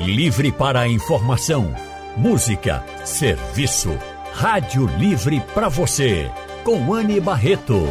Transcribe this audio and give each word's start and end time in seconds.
Livre 0.00 0.50
para 0.52 0.82
a 0.82 0.88
informação, 0.88 1.74
música, 2.16 2.84
serviço. 3.04 3.98
Rádio 4.32 4.86
Livre 4.96 5.42
para 5.52 5.68
você, 5.68 6.30
com 6.62 6.94
Anne 6.94 7.18
Barreto. 7.18 7.82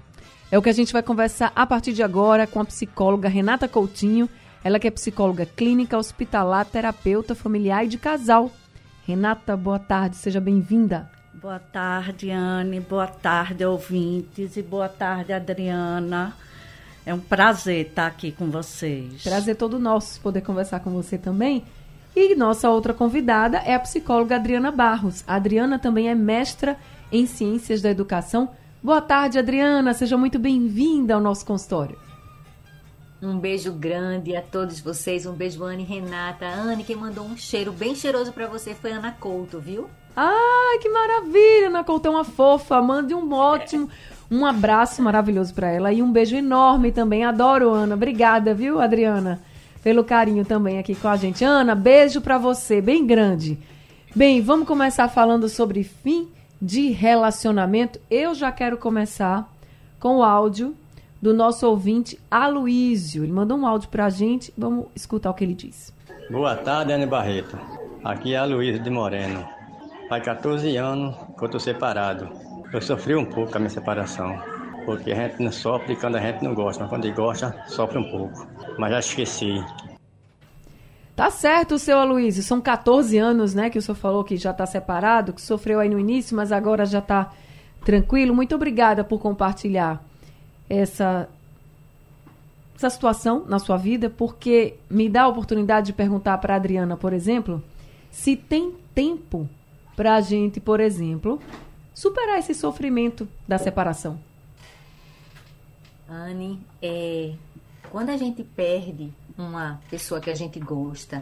É 0.51 0.57
o 0.57 0.61
que 0.61 0.69
a 0.69 0.73
gente 0.73 0.93
vai 0.93 1.03
conversar 1.03 1.51
a 1.55 1.65
partir 1.65 1.93
de 1.93 2.03
agora 2.03 2.47
com 2.47 2.59
a 2.59 2.65
psicóloga 2.65 3.29
Renata 3.29 3.67
Coutinho. 3.67 4.27
Ela 4.63 4.79
que 4.79 4.87
é 4.87 4.91
psicóloga 4.91 5.45
clínica, 5.45 5.97
hospitalar, 5.97 6.65
terapeuta 6.65 7.33
familiar 7.33 7.85
e 7.85 7.87
de 7.87 7.97
casal. 7.97 8.51
Renata, 9.05 9.55
boa 9.55 9.79
tarde, 9.79 10.17
seja 10.17 10.39
bem-vinda. 10.41 11.09
Boa 11.33 11.59
tarde, 11.59 12.29
Anne. 12.31 12.81
Boa 12.81 13.07
tarde, 13.07 13.63
ouvintes. 13.63 14.57
E 14.57 14.61
boa 14.61 14.89
tarde, 14.89 15.31
Adriana. 15.31 16.35
É 17.05 17.13
um 17.13 17.19
prazer 17.19 17.87
estar 17.87 18.07
aqui 18.07 18.31
com 18.33 18.51
vocês. 18.51 19.23
Prazer 19.23 19.55
todo 19.55 19.79
nosso 19.79 20.19
poder 20.19 20.41
conversar 20.41 20.81
com 20.81 20.91
você 20.91 21.17
também. 21.17 21.63
E 22.13 22.35
nossa 22.35 22.69
outra 22.69 22.93
convidada 22.93 23.59
é 23.59 23.73
a 23.73 23.79
psicóloga 23.79 24.35
Adriana 24.35 24.71
Barros. 24.71 25.23
A 25.25 25.35
Adriana 25.35 25.79
também 25.79 26.09
é 26.09 26.15
mestra 26.15 26.77
em 27.09 27.25
Ciências 27.25 27.81
da 27.81 27.89
Educação. 27.89 28.49
Boa 28.83 28.99
tarde, 28.99 29.39
Adriana. 29.39 29.93
Seja 29.93 30.17
muito 30.17 30.37
bem-vinda 30.37 31.13
ao 31.13 31.21
nosso 31.21 31.45
consultório. 31.45 31.97
Um 33.21 33.37
beijo 33.37 33.73
grande 33.73 34.33
a 34.33 34.41
todos 34.41 34.79
vocês. 34.79 35.25
Um 35.25 35.33
beijo, 35.33 35.61
Anne 35.61 35.83
Renata. 35.83 36.45
Anne, 36.45 36.85
quem 36.85 36.95
mandou 36.95 37.25
um 37.25 37.35
cheiro 37.35 37.73
bem 37.73 37.93
cheiroso 37.93 38.31
para 38.31 38.47
você 38.47 38.73
foi 38.73 38.91
Ana 38.91 39.11
Couto, 39.11 39.59
viu? 39.59 39.89
Ai, 40.15 40.77
que 40.81 40.87
maravilha! 40.87 41.67
Ana 41.67 41.83
Couto 41.83 42.07
é 42.07 42.11
uma 42.11 42.23
fofa. 42.23 42.81
Mande 42.81 43.13
um 43.13 43.33
ótimo, 43.33 43.89
um 44.31 44.45
abraço 44.45 45.01
maravilhoso 45.01 45.53
para 45.53 45.69
ela 45.69 45.91
e 45.91 46.01
um 46.01 46.09
beijo 46.09 46.33
enorme 46.37 46.93
também. 46.93 47.25
Adoro, 47.25 47.73
Ana. 47.73 47.95
Obrigada, 47.95 48.53
viu, 48.53 48.79
Adriana, 48.79 49.41
pelo 49.83 50.05
carinho 50.05 50.45
também 50.45 50.79
aqui 50.79 50.95
com 50.95 51.09
a 51.09 51.17
gente. 51.17 51.43
Ana, 51.43 51.75
beijo 51.75 52.21
para 52.21 52.37
você, 52.37 52.79
bem 52.79 53.05
grande. 53.05 53.59
Bem, 54.15 54.41
vamos 54.41 54.65
começar 54.65 55.09
falando 55.09 55.49
sobre 55.49 55.83
fim 55.83 56.29
de 56.61 56.89
relacionamento. 56.91 57.99
Eu 58.09 58.33
já 58.33 58.49
quero 58.49 58.77
começar 58.77 59.51
com 59.99 60.19
o 60.19 60.23
áudio 60.23 60.73
do 61.21 61.33
nosso 61.33 61.67
ouvinte 61.67 62.19
Aloísio. 62.29 63.23
Ele 63.23 63.31
mandou 63.31 63.57
um 63.57 63.65
áudio 63.65 63.89
para 63.89 64.05
a 64.05 64.09
gente. 64.09 64.53
Vamos 64.57 64.87
escutar 64.95 65.29
o 65.29 65.33
que 65.33 65.43
ele 65.43 65.53
diz. 65.53 65.93
Boa 66.29 66.55
tarde, 66.55 66.93
Ana 66.93 67.05
Barreto. 67.05 67.57
Aqui 68.03 68.33
é 68.33 68.37
Aloísio 68.37 68.81
de 68.81 68.89
Moreno. 68.89 69.47
Faz 70.07 70.23
14 70.23 70.75
anos 70.77 71.15
que 71.37 71.43
eu 71.43 71.45
estou 71.45 71.59
separado. 71.59 72.29
Eu 72.71 72.81
sofri 72.81 73.15
um 73.15 73.25
pouco 73.25 73.51
com 73.51 73.57
a 73.57 73.59
minha 73.59 73.69
separação, 73.69 74.39
porque 74.85 75.11
a 75.11 75.15
gente 75.15 75.43
não 75.43 75.51
sofre 75.51 75.95
quando 75.95 76.15
a 76.15 76.21
gente 76.21 76.43
não 76.43 76.53
gosta, 76.53 76.81
mas 76.81 76.89
quando 76.89 77.11
gosta, 77.13 77.63
sofre 77.67 77.97
um 77.97 78.09
pouco. 78.09 78.47
Mas 78.77 78.91
já 78.91 78.99
esqueci. 78.99 79.63
Tá 81.15 81.29
certo, 81.29 81.77
seu 81.77 81.99
Aloysio. 81.99 82.41
São 82.41 82.61
14 82.61 83.17
anos, 83.17 83.53
né, 83.53 83.69
que 83.69 83.77
o 83.77 83.81
senhor 83.81 83.95
falou 83.95 84.23
que 84.23 84.37
já 84.37 84.51
está 84.51 84.65
separado, 84.65 85.33
que 85.33 85.41
sofreu 85.41 85.79
aí 85.79 85.89
no 85.89 85.99
início, 85.99 86.35
mas 86.35 86.51
agora 86.51 86.85
já 86.85 86.99
está 86.99 87.31
tranquilo. 87.83 88.33
Muito 88.33 88.55
obrigada 88.55 89.03
por 89.03 89.19
compartilhar 89.19 90.01
essa, 90.69 91.27
essa 92.75 92.89
situação 92.89 93.45
na 93.47 93.59
sua 93.59 93.77
vida, 93.77 94.09
porque 94.09 94.75
me 94.89 95.09
dá 95.09 95.23
a 95.23 95.27
oportunidade 95.27 95.87
de 95.87 95.93
perguntar 95.93 96.37
para 96.37 96.55
Adriana, 96.55 96.95
por 96.95 97.11
exemplo, 97.11 97.63
se 98.11 98.35
tem 98.35 98.75
tempo 98.93 99.49
para 99.95 100.15
a 100.15 100.21
gente, 100.21 100.59
por 100.59 100.79
exemplo, 100.79 101.41
superar 101.93 102.39
esse 102.39 102.53
sofrimento 102.53 103.27
da 103.47 103.57
separação? 103.57 104.19
Anne, 106.07 106.59
é, 106.81 107.33
quando 107.91 108.09
a 108.09 108.17
gente 108.17 108.43
perde 108.43 109.11
uma 109.37 109.81
pessoa 109.89 110.19
que 110.19 110.29
a 110.29 110.35
gente 110.35 110.59
gosta, 110.59 111.21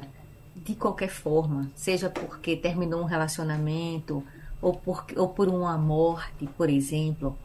de 0.56 0.76
qualquer 0.76 1.10
forma, 1.10 1.70
seja 1.76 2.10
porque 2.10 2.56
terminou 2.56 3.02
um 3.02 3.06
relacionamento 3.06 4.24
ou 4.62 4.74
por, 4.74 5.06
ou 5.16 5.30
por 5.30 5.48
uma 5.48 5.78
morte, 5.78 6.48
por 6.58 6.70
exemplo, 6.70 7.38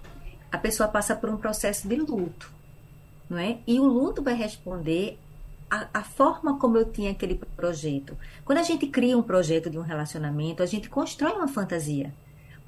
a 0.52 0.58
pessoa 0.58 0.86
passa 0.86 1.16
por 1.16 1.30
um 1.30 1.38
processo 1.38 1.88
de 1.88 1.96
luto, 1.96 2.52
não 3.28 3.38
é? 3.38 3.58
E 3.66 3.80
o 3.80 3.84
luto 3.84 4.22
vai 4.22 4.34
responder 4.34 5.18
a, 5.70 5.88
a, 5.94 6.04
forma 6.04 6.58
como 6.58 6.76
eu 6.76 6.84
tinha 6.84 7.10
aquele 7.10 7.40
projeto. 7.56 8.14
Quando 8.44 8.58
a 8.58 8.62
gente 8.62 8.86
cria 8.86 9.16
um 9.16 9.22
projeto 9.22 9.70
de 9.70 9.78
um 9.78 9.82
relacionamento, 9.82 10.62
a 10.62 10.66
gente 10.66 10.90
constrói 10.90 11.32
uma 11.32 11.48
fantasia. 11.48 12.12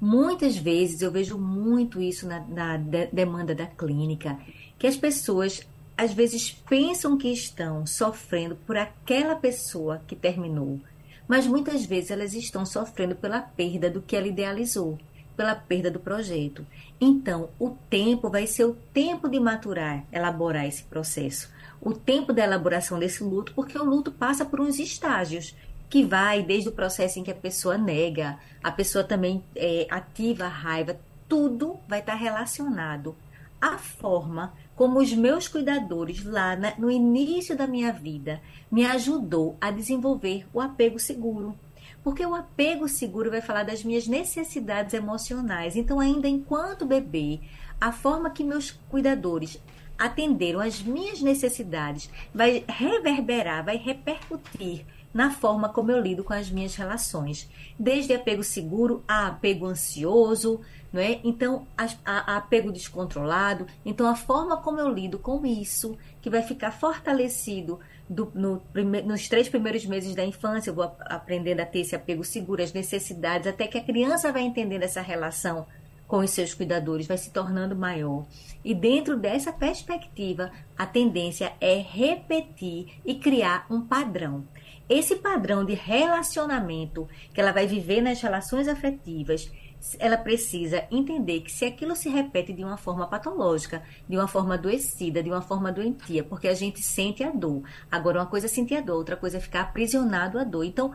Muitas 0.01 0.57
vezes 0.57 1.03
eu 1.03 1.11
vejo 1.11 1.37
muito 1.37 2.01
isso 2.01 2.27
na, 2.27 2.39
na 2.39 2.77
de, 2.77 3.05
demanda 3.13 3.53
da 3.53 3.67
clínica, 3.67 4.37
que 4.79 4.87
as 4.87 4.97
pessoas 4.97 5.61
às 5.95 6.11
vezes 6.11 6.51
pensam 6.67 7.17
que 7.17 7.29
estão 7.29 7.85
sofrendo 7.85 8.55
por 8.55 8.75
aquela 8.75 9.35
pessoa 9.35 10.01
que 10.07 10.15
terminou, 10.15 10.79
mas 11.27 11.47
muitas 11.47 11.85
vezes 11.85 12.11
elas 12.11 12.33
estão 12.33 12.65
sofrendo 12.65 13.15
pela 13.15 13.39
perda 13.39 13.89
do 13.89 14.01
que 14.01 14.15
ela 14.15 14.27
idealizou, 14.27 14.97
pela 15.35 15.55
perda 15.55 15.91
do 15.91 15.99
projeto. 15.99 16.65
Então, 16.99 17.49
o 17.59 17.71
tempo 17.89 18.29
vai 18.29 18.47
ser 18.47 18.65
o 18.65 18.77
tempo 18.93 19.29
de 19.29 19.39
maturar, 19.39 20.03
elaborar 20.11 20.65
esse 20.65 20.83
processo. 20.83 21.49
O 21.81 21.93
tempo 21.93 22.33
da 22.33 22.43
elaboração 22.43 22.97
desse 22.97 23.23
luto, 23.23 23.53
porque 23.53 23.77
o 23.77 23.83
luto 23.83 24.11
passa 24.11 24.45
por 24.45 24.59
uns 24.59 24.79
estágios 24.79 25.55
que 25.89 26.03
vai 26.03 26.41
desde 26.41 26.69
o 26.69 26.73
processo 26.73 27.19
em 27.19 27.23
que 27.23 27.31
a 27.31 27.35
pessoa 27.35 27.77
nega, 27.77 28.39
a 28.63 28.71
pessoa 28.71 29.03
também 29.03 29.43
é, 29.55 29.85
ativa 29.89 30.45
a 30.45 30.49
raiva, 30.49 30.97
tudo 31.27 31.79
vai 31.87 31.99
estar 31.99 32.15
relacionado 32.15 33.15
à 33.61 33.77
forma 33.77 34.53
como 34.75 34.99
os 34.99 35.13
meus 35.13 35.47
cuidadores 35.47 36.23
lá 36.23 36.55
na, 36.55 36.77
no 36.77 36.91
início 36.91 37.55
da 37.55 37.65
minha 37.65 37.91
vida 37.93 38.41
me 38.69 38.85
ajudou 38.85 39.57
a 39.61 39.71
desenvolver 39.71 40.45
o 40.53 40.59
apego 40.59 40.99
seguro. 40.99 41.55
Porque 42.05 42.23
o 42.23 42.35
apego 42.35 42.87
seguro 42.87 43.31
vai 43.31 43.41
falar 43.41 43.63
das 43.63 43.83
minhas 43.83 44.05
necessidades 44.05 44.93
emocionais. 44.93 45.75
Então, 45.75 45.99
ainda 45.99 46.27
enquanto 46.27 46.85
bebê, 46.85 47.39
a 47.81 47.91
forma 47.91 48.29
que 48.29 48.43
meus 48.43 48.69
cuidadores 48.69 49.59
atenderam 49.97 50.59
às 50.59 50.83
minhas 50.83 51.19
necessidades 51.19 52.07
vai 52.31 52.63
reverberar, 52.67 53.65
vai 53.65 53.77
repercutir 53.77 54.85
na 55.11 55.31
forma 55.31 55.67
como 55.67 55.89
eu 55.89 55.99
lido 55.99 56.23
com 56.23 56.33
as 56.33 56.47
minhas 56.47 56.75
relações, 56.75 57.49
desde 57.79 58.13
apego 58.13 58.43
seguro 58.43 59.03
a 59.07 59.25
apego 59.25 59.65
ansioso, 59.65 60.61
não 60.93 61.01
é? 61.01 61.19
Então, 61.23 61.65
a, 61.75 61.87
a, 62.05 62.37
apego 62.37 62.71
descontrolado. 62.71 63.65
Então, 63.83 64.07
a 64.07 64.15
forma 64.15 64.57
como 64.57 64.79
eu 64.79 64.89
lido 64.93 65.17
com 65.17 65.43
isso, 65.43 65.97
que 66.21 66.29
vai 66.29 66.43
ficar 66.43 66.69
fortalecido 66.69 67.79
do, 68.09 68.31
no, 68.33 68.61
nos 69.05 69.27
três 69.27 69.49
primeiros 69.49 69.85
meses 69.85 70.13
da 70.15 70.25
infância, 70.25 70.69
eu 70.69 70.75
vou 70.75 70.95
aprendendo 71.01 71.59
a 71.61 71.65
ter 71.65 71.79
esse 71.79 71.95
apego 71.95 72.23
seguro, 72.23 72.61
as 72.61 72.73
necessidades, 72.73 73.47
até 73.47 73.67
que 73.67 73.77
a 73.77 73.83
criança 73.83 74.31
vai 74.31 74.43
entendendo 74.43 74.83
essa 74.83 75.01
relação 75.01 75.65
com 76.07 76.17
os 76.19 76.29
seus 76.29 76.53
cuidadores, 76.53 77.07
vai 77.07 77.17
se 77.17 77.31
tornando 77.31 77.75
maior. 77.75 78.25
E 78.63 78.75
dentro 78.75 79.17
dessa 79.17 79.51
perspectiva, 79.51 80.51
a 80.77 80.85
tendência 80.85 81.53
é 81.59 81.77
repetir 81.77 82.99
e 83.03 83.15
criar 83.15 83.65
um 83.69 83.81
padrão 83.81 84.43
esse 84.87 85.15
padrão 85.15 85.65
de 85.65 85.73
relacionamento 85.73 87.07
que 87.33 87.41
ela 87.41 87.51
vai 87.51 87.65
viver 87.65 88.01
nas 88.01 88.21
relações 88.21 88.67
afetivas, 88.67 89.51
ela 89.99 90.17
precisa 90.17 90.85
entender 90.91 91.41
que 91.41 91.51
se 91.51 91.65
aquilo 91.65 91.95
se 91.95 92.09
repete 92.09 92.53
de 92.53 92.63
uma 92.63 92.77
forma 92.77 93.07
patológica, 93.07 93.83
de 94.07 94.17
uma 94.17 94.27
forma 94.27 94.55
adoecida, 94.55 95.21
de 95.21 95.29
uma 95.29 95.41
forma 95.41 95.71
doentia, 95.71 96.23
porque 96.23 96.47
a 96.47 96.53
gente 96.53 96.81
sente 96.81 97.23
a 97.23 97.31
dor. 97.31 97.63
Agora, 97.91 98.19
uma 98.19 98.25
coisa 98.25 98.47
é 98.47 98.49
sentir 98.49 98.75
a 98.75 98.81
dor, 98.81 98.97
outra 98.97 99.15
coisa 99.15 99.37
é 99.37 99.39
ficar 99.39 99.61
aprisionado 99.61 100.39
à 100.39 100.43
dor. 100.43 100.63
Então, 100.63 100.91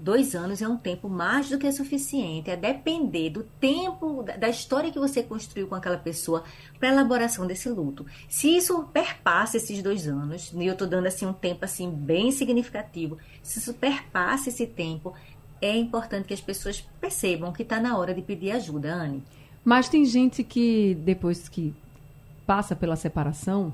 Dois 0.00 0.36
anos 0.36 0.62
é 0.62 0.68
um 0.68 0.76
tempo 0.76 1.08
mais 1.08 1.48
do 1.50 1.58
que 1.58 1.72
suficiente, 1.72 2.52
a 2.52 2.54
depender 2.54 3.30
do 3.30 3.42
tempo, 3.42 4.22
da 4.22 4.48
história 4.48 4.92
que 4.92 4.98
você 4.98 5.24
construiu 5.24 5.66
com 5.66 5.74
aquela 5.74 5.96
pessoa 5.96 6.44
para 6.78 6.90
elaboração 6.90 7.48
desse 7.48 7.68
luto. 7.68 8.06
Se 8.28 8.56
isso 8.56 8.84
perpassa 8.92 9.56
esses 9.56 9.82
dois 9.82 10.06
anos, 10.06 10.52
e 10.52 10.64
eu 10.64 10.74
estou 10.74 10.86
dando 10.86 11.06
assim 11.06 11.26
um 11.26 11.32
tempo 11.32 11.64
assim 11.64 11.90
bem 11.90 12.30
significativo, 12.30 13.18
se 13.42 13.58
isso 13.58 13.74
perpassa 13.74 14.50
esse 14.50 14.68
tempo, 14.68 15.14
é 15.60 15.76
importante 15.76 16.26
que 16.26 16.34
as 16.34 16.40
pessoas 16.40 16.80
percebam 17.00 17.52
que 17.52 17.62
está 17.62 17.80
na 17.80 17.96
hora 17.96 18.14
de 18.14 18.22
pedir 18.22 18.52
ajuda, 18.52 18.92
Anne. 18.92 19.22
Mas 19.64 19.88
tem 19.88 20.04
gente 20.04 20.42
que, 20.42 20.94
depois 21.04 21.48
que 21.48 21.74
passa 22.46 22.74
pela 22.74 22.96
separação, 22.96 23.72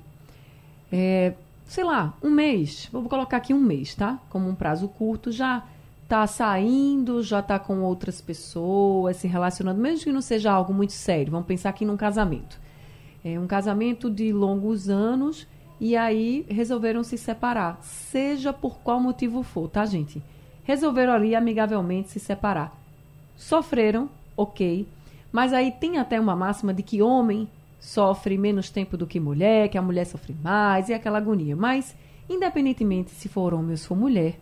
é, 0.90 1.34
sei 1.66 1.84
lá, 1.84 2.14
um 2.22 2.30
mês, 2.30 2.88
vou 2.90 3.04
colocar 3.04 3.36
aqui 3.36 3.54
um 3.54 3.60
mês, 3.60 3.94
tá? 3.94 4.18
Como 4.30 4.48
um 4.48 4.54
prazo 4.54 4.88
curto, 4.88 5.30
já 5.30 5.62
tá 6.08 6.26
saindo, 6.26 7.22
já 7.22 7.40
tá 7.40 7.58
com 7.58 7.80
outras 7.82 8.20
pessoas, 8.20 9.16
se 9.16 9.26
relacionando, 9.26 9.80
mesmo 9.80 10.04
que 10.04 10.12
não 10.12 10.20
seja 10.20 10.52
algo 10.52 10.72
muito 10.72 10.92
sério. 10.92 11.32
Vamos 11.32 11.46
pensar 11.46 11.70
aqui 11.70 11.84
num 11.84 11.96
casamento. 11.96 12.60
É 13.24 13.38
um 13.38 13.46
casamento 13.46 14.10
de 14.10 14.32
longos 14.32 14.88
anos 14.88 15.46
e 15.80 15.96
aí 15.96 16.44
resolveram 16.48 17.02
se 17.02 17.16
separar, 17.16 17.78
seja 17.82 18.52
por 18.52 18.78
qual 18.78 19.00
motivo 19.00 19.42
for, 19.42 19.68
tá, 19.68 19.84
gente? 19.84 20.22
Resolveram 20.64 21.12
ali 21.12 21.34
amigavelmente 21.34 22.10
se 22.10 22.18
separar. 22.18 22.76
Sofreram, 23.36 24.08
ok, 24.36 24.86
mas 25.30 25.52
aí 25.52 25.72
tem 25.72 25.98
até 25.98 26.18
uma 26.18 26.34
máxima 26.34 26.72
de 26.72 26.82
que 26.82 27.02
homem 27.02 27.48
sofre 27.80 28.38
menos 28.38 28.70
tempo 28.70 28.96
do 28.96 29.06
que 29.06 29.20
mulher, 29.20 29.68
que 29.68 29.76
a 29.76 29.82
mulher 29.82 30.06
sofre 30.06 30.34
mais 30.42 30.88
e 30.88 30.94
aquela 30.94 31.18
agonia. 31.18 31.54
Mas, 31.54 31.94
independentemente 32.28 33.10
se 33.10 33.28
for 33.28 33.52
homem 33.52 33.72
ou 33.72 33.76
se 33.76 33.86
for 33.86 33.96
mulher, 33.96 34.38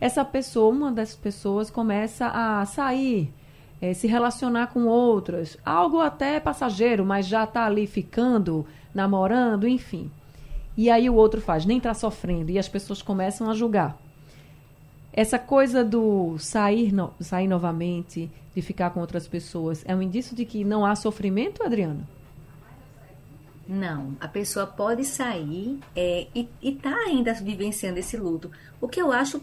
essa 0.00 0.24
pessoa, 0.24 0.74
uma 0.74 0.92
dessas 0.92 1.16
pessoas, 1.16 1.70
começa 1.70 2.26
a 2.28 2.64
sair, 2.66 3.32
é, 3.80 3.94
se 3.94 4.06
relacionar 4.06 4.68
com 4.68 4.86
outras, 4.86 5.56
algo 5.64 6.00
até 6.00 6.40
passageiro, 6.40 7.04
mas 7.04 7.26
já 7.26 7.44
está 7.44 7.64
ali 7.66 7.86
ficando, 7.86 8.66
namorando, 8.94 9.66
enfim. 9.68 10.10
E 10.76 10.90
aí 10.90 11.10
o 11.10 11.14
outro 11.14 11.40
faz, 11.40 11.64
nem 11.64 11.78
está 11.78 11.94
sofrendo, 11.94 12.50
e 12.50 12.58
as 12.58 12.68
pessoas 12.68 13.02
começam 13.02 13.50
a 13.50 13.54
julgar. 13.54 13.96
Essa 15.12 15.38
coisa 15.38 15.84
do 15.84 16.38
sair, 16.38 16.92
no, 16.92 17.12
sair 17.20 17.48
novamente, 17.48 18.30
de 18.54 18.62
ficar 18.62 18.90
com 18.90 19.00
outras 19.00 19.26
pessoas, 19.26 19.82
é 19.86 19.94
um 19.94 20.02
indício 20.02 20.36
de 20.36 20.44
que 20.44 20.64
não 20.64 20.84
há 20.84 20.94
sofrimento, 20.94 21.62
Adriana? 21.62 22.06
Não, 23.66 24.16
a 24.20 24.28
pessoa 24.28 24.66
pode 24.66 25.04
sair 25.04 25.78
é, 25.94 26.26
e 26.34 26.48
está 26.62 26.94
ainda 26.94 27.34
vivenciando 27.34 27.98
esse 27.98 28.16
luto. 28.16 28.50
O 28.80 28.88
que 28.88 29.00
eu 29.00 29.12
acho 29.12 29.42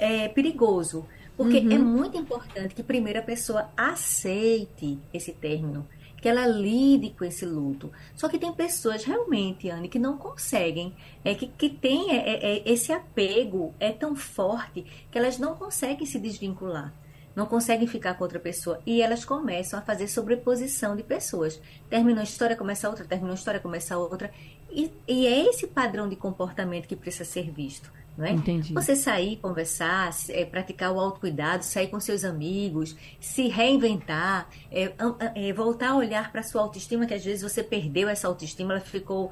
é, 0.00 0.28
perigoso. 0.28 1.06
Porque 1.36 1.58
é 1.58 1.60
uhum. 1.60 1.72
é 1.72 1.78
muito 1.78 2.18
importante 2.18 2.74
que 2.74 2.82
primeiro 2.82 3.18
a 3.18 3.22
pessoa 3.22 3.70
aceite 3.76 4.98
esse 5.12 5.32
término, 5.32 5.86
que 6.20 6.28
ela 6.28 6.46
lide 6.46 7.10
com 7.10 7.24
esse 7.24 7.44
luto. 7.44 7.90
Só 8.14 8.28
que 8.28 8.38
tem 8.38 8.52
pessoas 8.52 9.04
realmente, 9.04 9.70
Anne, 9.70 9.88
que 9.88 9.98
não 9.98 10.16
conseguem, 10.16 10.94
é 11.24 11.34
que, 11.34 11.46
que 11.46 11.70
tem 11.70 12.10
é, 12.10 12.16
é, 12.16 12.56
é, 12.56 12.62
esse 12.70 12.92
apego 12.92 13.74
é 13.80 13.90
tão 13.90 14.14
forte 14.14 14.84
que 15.10 15.18
elas 15.18 15.38
não 15.38 15.54
conseguem 15.54 16.06
se 16.06 16.18
desvincular. 16.18 16.92
Não 17.34 17.46
conseguem 17.46 17.86
ficar 17.86 18.14
com 18.14 18.24
outra 18.24 18.40
pessoa. 18.40 18.80
E 18.84 19.00
elas 19.00 19.24
começam 19.24 19.78
a 19.78 19.82
fazer 19.82 20.08
sobreposição 20.08 20.96
de 20.96 21.02
pessoas. 21.02 21.60
Terminou 21.88 22.20
a 22.20 22.24
história, 22.24 22.56
começa 22.56 22.88
outra, 22.88 23.04
terminou 23.04 23.32
a 23.32 23.36
história, 23.36 23.60
começa 23.60 23.96
outra. 23.96 24.30
E, 24.70 24.92
e 25.06 25.26
é 25.26 25.48
esse 25.48 25.68
padrão 25.68 26.08
de 26.08 26.16
comportamento 26.16 26.86
que 26.86 26.96
precisa 26.96 27.24
ser 27.24 27.50
visto. 27.50 27.90
Não 28.20 28.26
é? 28.26 28.32
Entendi. 28.32 28.74
Você 28.74 28.94
sair, 28.94 29.36
conversar, 29.36 30.10
é, 30.28 30.44
praticar 30.44 30.92
o 30.92 31.00
autocuidado, 31.00 31.64
sair 31.64 31.88
com 31.88 31.98
seus 31.98 32.22
amigos, 32.22 32.94
se 33.18 33.48
reinventar, 33.48 34.46
é, 34.70 34.92
é, 35.34 35.52
voltar 35.54 35.92
a 35.92 35.96
olhar 35.96 36.30
para 36.30 36.42
sua 36.42 36.60
autoestima, 36.60 37.06
que 37.06 37.14
às 37.14 37.24
vezes 37.24 37.40
você 37.40 37.62
perdeu 37.62 38.10
essa 38.10 38.28
autoestima, 38.28 38.74
ela 38.74 38.80
ficou 38.80 39.30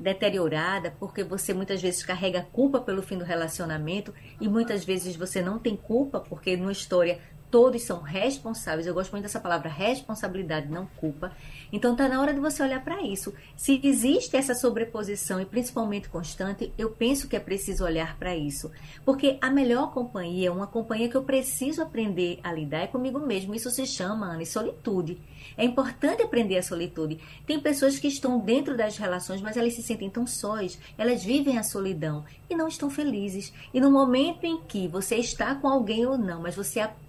deteriorada, 0.00 0.92
porque 0.98 1.22
você 1.22 1.54
muitas 1.54 1.80
vezes 1.80 2.02
carrega 2.02 2.44
culpa 2.52 2.80
pelo 2.80 3.00
fim 3.00 3.16
do 3.16 3.24
relacionamento 3.24 4.12
e 4.40 4.48
muitas 4.48 4.84
vezes 4.84 5.14
você 5.14 5.40
não 5.40 5.60
tem 5.60 5.76
culpa, 5.76 6.18
porque 6.18 6.56
numa 6.56 6.72
história 6.72 7.20
todos 7.54 7.82
são 7.82 8.00
responsáveis. 8.00 8.84
Eu 8.84 8.92
gosto 8.92 9.12
muito 9.12 9.22
dessa 9.22 9.38
palavra 9.38 9.68
responsabilidade, 9.68 10.66
não 10.66 10.86
culpa. 10.96 11.30
Então 11.72 11.92
está 11.92 12.08
na 12.08 12.20
hora 12.20 12.34
de 12.34 12.40
você 12.40 12.60
olhar 12.60 12.82
para 12.82 13.00
isso. 13.00 13.32
Se 13.56 13.80
existe 13.84 14.36
essa 14.36 14.56
sobreposição 14.56 15.40
e 15.40 15.44
principalmente 15.44 16.08
constante, 16.08 16.72
eu 16.76 16.90
penso 16.90 17.28
que 17.28 17.36
é 17.36 17.38
preciso 17.38 17.84
olhar 17.84 18.18
para 18.18 18.34
isso, 18.34 18.72
porque 19.04 19.38
a 19.40 19.50
melhor 19.50 19.92
companhia, 19.92 20.52
uma 20.52 20.66
companhia 20.66 21.08
que 21.08 21.16
eu 21.16 21.22
preciso 21.22 21.80
aprender 21.80 22.40
a 22.42 22.52
lidar 22.52 22.80
é 22.80 22.86
comigo 22.88 23.20
mesmo. 23.20 23.54
Isso 23.54 23.70
se 23.70 23.86
chama, 23.86 24.32
Ana, 24.32 24.44
solitude. 24.44 25.20
É 25.56 25.64
importante 25.64 26.24
aprender 26.24 26.56
a 26.56 26.62
solitude. 26.62 27.20
Tem 27.46 27.60
pessoas 27.60 28.00
que 28.00 28.08
estão 28.08 28.40
dentro 28.40 28.76
das 28.76 28.96
relações, 28.96 29.40
mas 29.40 29.56
elas 29.56 29.74
se 29.74 29.82
sentem 29.84 30.10
tão 30.10 30.26
sós, 30.26 30.76
elas 30.98 31.22
vivem 31.22 31.56
a 31.56 31.62
solidão 31.62 32.24
e 32.50 32.56
não 32.56 32.66
estão 32.66 32.90
felizes. 32.90 33.52
E 33.72 33.80
no 33.80 33.92
momento 33.92 34.42
em 34.44 34.60
que 34.60 34.88
você 34.88 35.14
está 35.14 35.54
com 35.54 35.68
alguém 35.68 36.04
ou 36.04 36.18
não, 36.18 36.42
mas 36.42 36.56
você 36.56 36.80
aprende 36.80 37.03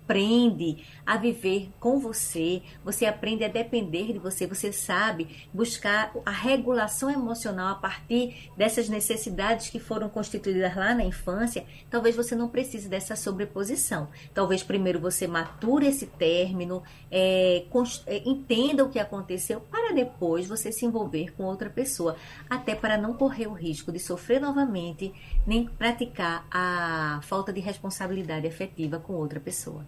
a 1.06 1.18
viver 1.18 1.70
com 1.80 2.00
você, 2.00 2.62
você 2.84 3.06
aprende 3.06 3.44
a 3.44 3.48
depender 3.48 4.14
de 4.14 4.20
você, 4.20 4.48
você 4.48 4.72
sabe 4.72 5.48
buscar 5.54 6.14
a 6.26 6.32
regulação 6.32 7.10
emocional 7.10 7.74
a 7.74 7.76
partir 7.76 8.52
dessas 8.58 8.90
necessidades 8.90 9.70
que 9.70 9.80
foram 9.80 10.10
constituídas 10.10 10.76
lá 10.76 10.94
na 10.94 11.04
infância, 11.04 11.66
talvez 11.90 12.16
você 12.16 12.36
não 12.36 12.48
precise 12.48 12.90
dessa 12.90 13.16
sobreposição. 13.16 14.08
Talvez 14.34 14.64
primeiro 14.64 15.00
você 15.00 15.28
mature 15.28 15.88
esse 15.88 16.06
término, 16.06 16.84
é, 17.12 17.64
é, 18.08 18.22
entenda 18.26 18.84
o 18.84 18.90
que 18.90 19.00
aconteceu, 19.00 19.62
para 19.62 19.85
depois 19.94 20.48
você 20.48 20.72
se 20.72 20.86
envolver 20.86 21.34
com 21.36 21.44
outra 21.44 21.70
pessoa, 21.70 22.16
até 22.50 22.76
para 22.76 22.98
não 22.98 23.14
correr 23.14 23.48
o 23.48 23.54
risco 23.54 23.92
de 23.92 24.00
sofrer 24.00 24.40
novamente, 24.40 25.14
nem 25.46 25.66
praticar 25.66 26.46
a 26.52 27.20
falta 27.24 27.52
de 27.52 27.60
responsabilidade 27.60 28.48
afetiva 28.48 29.00
com 29.00 29.14
outra 29.14 29.40
pessoa. 29.40 29.86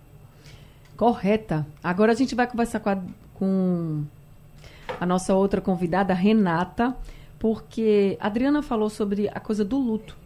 Correta. 0.95 1.65
Agora 1.83 2.11
a 2.11 2.15
gente 2.15 2.33
vai 2.33 2.47
conversar 2.47 2.79
com 2.79 2.89
a, 2.89 2.97
com 3.35 4.03
a 4.99 5.05
nossa 5.05 5.35
outra 5.35 5.61
convidada, 5.61 6.13
Renata, 6.13 6.95
porque 7.37 8.17
a 8.19 8.27
Adriana 8.27 8.63
falou 8.63 8.89
sobre 8.89 9.29
a 9.29 9.39
coisa 9.39 9.63
do 9.63 9.77
luto. 9.77 10.17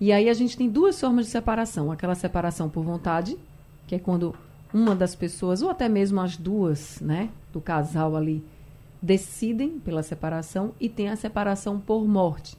E 0.00 0.12
aí 0.12 0.30
a 0.30 0.34
gente 0.34 0.56
tem 0.56 0.68
duas 0.68 0.98
formas 0.98 1.26
de 1.26 1.30
separação. 1.30 1.92
Aquela 1.92 2.14
separação 2.14 2.70
por 2.70 2.82
vontade, 2.82 3.36
que 3.86 3.94
é 3.94 3.98
quando 3.98 4.34
uma 4.72 4.94
das 4.94 5.14
pessoas, 5.14 5.62
ou 5.62 5.70
até 5.70 5.88
mesmo 5.88 6.20
as 6.20 6.36
duas, 6.36 7.00
né, 7.00 7.30
do 7.52 7.60
casal 7.60 8.16
ali, 8.16 8.44
decidem 9.02 9.78
pela 9.78 10.02
separação, 10.02 10.72
e 10.80 10.88
tem 10.88 11.08
a 11.08 11.16
separação 11.16 11.80
por 11.80 12.06
morte, 12.06 12.56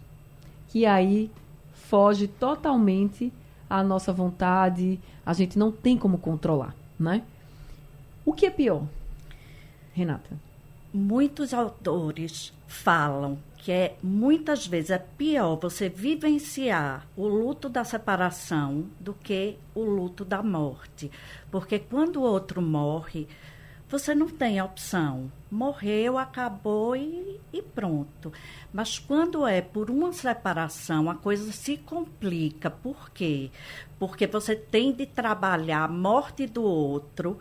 que 0.68 0.86
aí 0.86 1.32
foge 1.74 2.28
totalmente 2.28 3.32
à 3.70 3.84
nossa 3.84 4.12
vontade, 4.12 5.00
a 5.26 5.34
gente 5.34 5.58
não 5.58 5.72
tem 5.72 5.98
como 5.98 6.18
controlar 6.18 6.76
né? 7.02 7.24
O 8.24 8.32
que 8.32 8.46
é 8.46 8.52
pior, 8.52 8.84
Renata? 9.94 10.38
Muitos 10.94 11.54
autores 11.54 12.54
falam 12.68 13.40
que 13.62 13.72
é 13.72 13.96
muitas 14.02 14.66
vezes 14.66 14.90
é 14.90 14.98
pior 14.98 15.56
você 15.56 15.88
vivenciar 15.88 17.08
o 17.16 17.28
luto 17.28 17.70
da 17.70 17.84
separação 17.84 18.88
do 19.00 19.14
que 19.14 19.56
o 19.76 19.84
luto 19.84 20.26
da 20.26 20.42
morte, 20.42 21.12
porque 21.52 21.78
quando 21.78 22.18
o 22.18 22.24
outro 22.24 22.60
morre, 22.60 23.28
você 23.88 24.16
não 24.16 24.30
tem 24.30 24.62
opção. 24.62 25.30
Morreu, 25.52 26.18
acabou 26.18 26.96
e, 26.96 27.42
e, 27.52 27.62
pronto. 27.62 28.32
Mas 28.72 28.98
quando 28.98 29.46
é 29.46 29.62
por 29.62 29.92
uma 29.92 30.14
separação, 30.14 31.10
a 31.10 31.16
coisa 31.16 31.52
se 31.52 31.76
complica. 31.76 32.72
Por 32.72 33.10
quê? 33.12 33.52
Porque 34.00 34.26
você 34.26 34.56
tem 34.56 34.94
de 34.94 35.06
trabalhar 35.06 35.84
a 35.84 35.88
morte 35.90 36.48
do 36.48 36.64
outro 36.64 37.38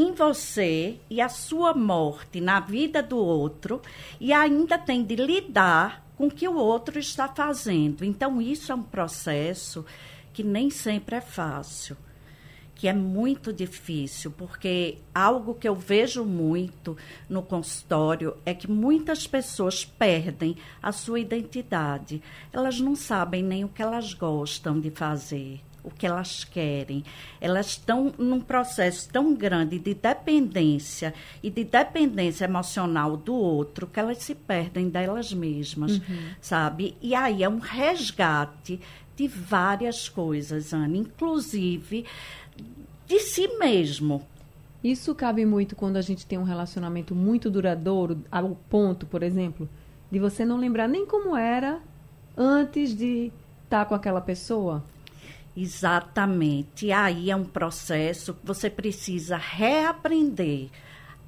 em 0.00 0.12
você 0.12 0.96
e 1.10 1.20
a 1.20 1.28
sua 1.28 1.74
morte 1.74 2.40
na 2.40 2.60
vida 2.60 3.02
do 3.02 3.18
outro 3.18 3.82
e 4.20 4.32
ainda 4.32 4.78
tem 4.78 5.02
de 5.02 5.16
lidar 5.16 6.06
com 6.16 6.28
o 6.28 6.30
que 6.30 6.46
o 6.46 6.56
outro 6.56 7.00
está 7.00 7.26
fazendo. 7.26 8.04
Então, 8.04 8.40
isso 8.40 8.70
é 8.70 8.74
um 8.76 8.82
processo 8.82 9.84
que 10.32 10.44
nem 10.44 10.70
sempre 10.70 11.16
é 11.16 11.20
fácil 11.20 11.96
que 12.78 12.86
é 12.86 12.92
muito 12.92 13.52
difícil, 13.52 14.30
porque 14.30 14.98
algo 15.12 15.52
que 15.52 15.68
eu 15.68 15.74
vejo 15.74 16.24
muito 16.24 16.96
no 17.28 17.42
consultório 17.42 18.36
é 18.46 18.54
que 18.54 18.70
muitas 18.70 19.26
pessoas 19.26 19.84
perdem 19.84 20.56
a 20.80 20.92
sua 20.92 21.18
identidade. 21.18 22.22
Elas 22.52 22.78
não 22.78 22.94
sabem 22.94 23.42
nem 23.42 23.64
o 23.64 23.68
que 23.68 23.82
elas 23.82 24.14
gostam 24.14 24.78
de 24.78 24.92
fazer, 24.92 25.60
o 25.82 25.90
que 25.90 26.06
elas 26.06 26.44
querem. 26.44 27.04
Elas 27.40 27.68
estão 27.68 28.12
num 28.18 28.40
processo 28.40 29.08
tão 29.10 29.34
grande 29.34 29.78
de 29.78 29.94
dependência 29.94 31.14
e 31.42 31.50
de 31.50 31.64
dependência 31.64 32.44
emocional 32.44 33.16
do 33.16 33.34
outro 33.34 33.86
que 33.86 33.98
elas 33.98 34.18
se 34.18 34.34
perdem 34.34 34.88
delas 34.88 35.32
mesmas, 35.32 35.98
uhum. 35.98 36.30
sabe? 36.40 36.96
E 37.00 37.14
aí 37.14 37.42
é 37.42 37.48
um 37.48 37.58
resgate 37.58 38.80
de 39.16 39.26
várias 39.26 40.08
coisas, 40.08 40.72
Ana, 40.72 40.96
inclusive 40.96 42.04
de 43.06 43.18
si 43.20 43.48
mesmo. 43.58 44.22
Isso 44.84 45.14
cabe 45.14 45.44
muito 45.44 45.74
quando 45.74 45.96
a 45.96 46.02
gente 46.02 46.24
tem 46.24 46.38
um 46.38 46.44
relacionamento 46.44 47.14
muito 47.14 47.50
duradouro, 47.50 48.22
ao 48.30 48.56
ponto, 48.68 49.06
por 49.06 49.22
exemplo, 49.24 49.68
de 50.10 50.18
você 50.18 50.44
não 50.44 50.56
lembrar 50.56 50.86
nem 50.86 51.04
como 51.04 51.36
era 51.36 51.80
antes 52.36 52.96
de 52.96 53.32
estar 53.64 53.86
com 53.86 53.94
aquela 53.94 54.20
pessoa. 54.20 54.84
Exatamente. 55.60 56.92
Aí 56.92 57.32
é 57.32 57.36
um 57.36 57.44
processo 57.44 58.32
que 58.32 58.46
você 58.46 58.70
precisa 58.70 59.36
reaprender 59.36 60.68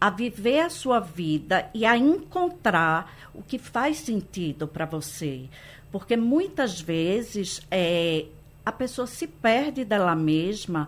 a 0.00 0.08
viver 0.08 0.60
a 0.60 0.70
sua 0.70 1.00
vida 1.00 1.68
e 1.74 1.84
a 1.84 1.96
encontrar 1.96 3.12
o 3.34 3.42
que 3.42 3.58
faz 3.58 3.98
sentido 3.98 4.68
para 4.68 4.86
você. 4.86 5.48
Porque 5.90 6.16
muitas 6.16 6.80
vezes 6.80 7.60
é, 7.72 8.26
a 8.64 8.70
pessoa 8.70 9.08
se 9.08 9.26
perde 9.26 9.84
dela 9.84 10.14
mesma 10.14 10.86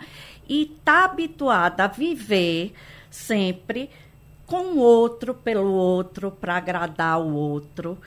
e 0.49 0.62
está 0.62 1.04
habituada 1.04 1.82
a 1.82 1.88
viver 1.88 2.72
sempre 3.11 3.90
com 4.46 4.75
o 4.75 4.78
outro, 4.78 5.34
pelo 5.34 5.72
outro, 5.72 6.30
para 6.30 6.56
agradar 6.56 7.20
o 7.20 7.34
outro. 7.34 7.99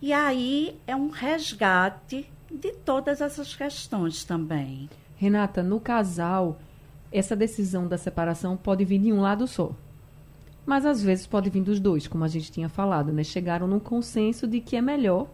E 0.00 0.14
aí 0.14 0.80
é 0.86 0.96
um 0.96 1.10
resgate 1.10 2.26
de 2.50 2.72
todas 2.72 3.20
essas 3.20 3.54
questões 3.54 4.24
também. 4.24 4.88
Renata, 5.16 5.62
no 5.62 5.80
casal, 5.80 6.58
essa 7.12 7.36
decisão 7.36 7.86
da 7.86 7.98
separação 7.98 8.56
pode 8.56 8.84
vir 8.84 8.98
de 8.98 9.12
um 9.12 9.20
lado 9.20 9.46
só. 9.46 9.72
Mas 10.64 10.84
às 10.84 11.02
vezes 11.02 11.26
pode 11.26 11.50
vir 11.50 11.62
dos 11.62 11.80
dois, 11.80 12.06
como 12.06 12.24
a 12.24 12.28
gente 12.28 12.52
tinha 12.52 12.68
falado, 12.68 13.12
né? 13.12 13.24
Chegaram 13.24 13.66
num 13.66 13.80
consenso 13.80 14.46
de 14.46 14.60
que 14.60 14.76
é 14.76 14.82
melhor 14.82 15.28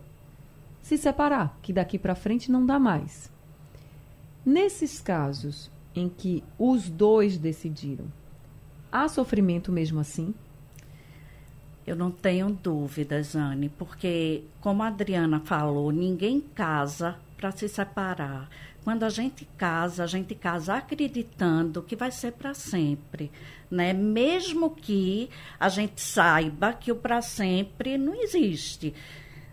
se 0.83 0.97
separar, 0.97 1.59
que 1.63 1.73
daqui 1.73 1.99
para 1.99 2.15
frente 2.15 2.53
não 2.53 2.65
dá 2.65 2.79
mais. 2.79 3.31
Nesses 4.45 5.01
casos 5.01 5.71
em 5.95 6.09
que 6.09 6.45
os 6.59 6.89
dois 6.89 7.39
decidiram, 7.39 8.07
há 8.93 9.09
sofrimento 9.09 9.73
mesmo 9.73 9.99
assim? 9.99 10.35
Eu 11.87 11.95
não 11.95 12.11
tenho 12.11 12.51
dúvidas, 12.51 13.37
Anne, 13.37 13.69
porque, 13.69 14.45
como 14.61 14.83
a 14.83 14.87
Adriana 14.87 15.41
falou, 15.41 15.93
ninguém 15.93 16.41
casa 16.41 17.17
para 17.37 17.51
se 17.51 17.69
separar. 17.69 18.49
Quando 18.83 19.03
a 19.03 19.11
gente 19.11 19.45
casa, 19.59 20.05
a 20.05 20.07
gente 20.07 20.35
casa 20.35 20.75
acreditando 20.77 21.83
que 21.83 21.95
vai 21.95 22.11
ser 22.11 22.33
para 22.33 22.55
sempre, 22.55 23.31
né? 23.71 23.93
Mesmo 23.93 24.71
que 24.71 25.29
a 25.61 25.69
gente 25.69 26.01
saiba 26.01 26.73
que 26.73 26.91
o 26.91 26.97
para 26.97 27.21
sempre 27.21 27.99
não 27.99 28.15
existe, 28.15 28.95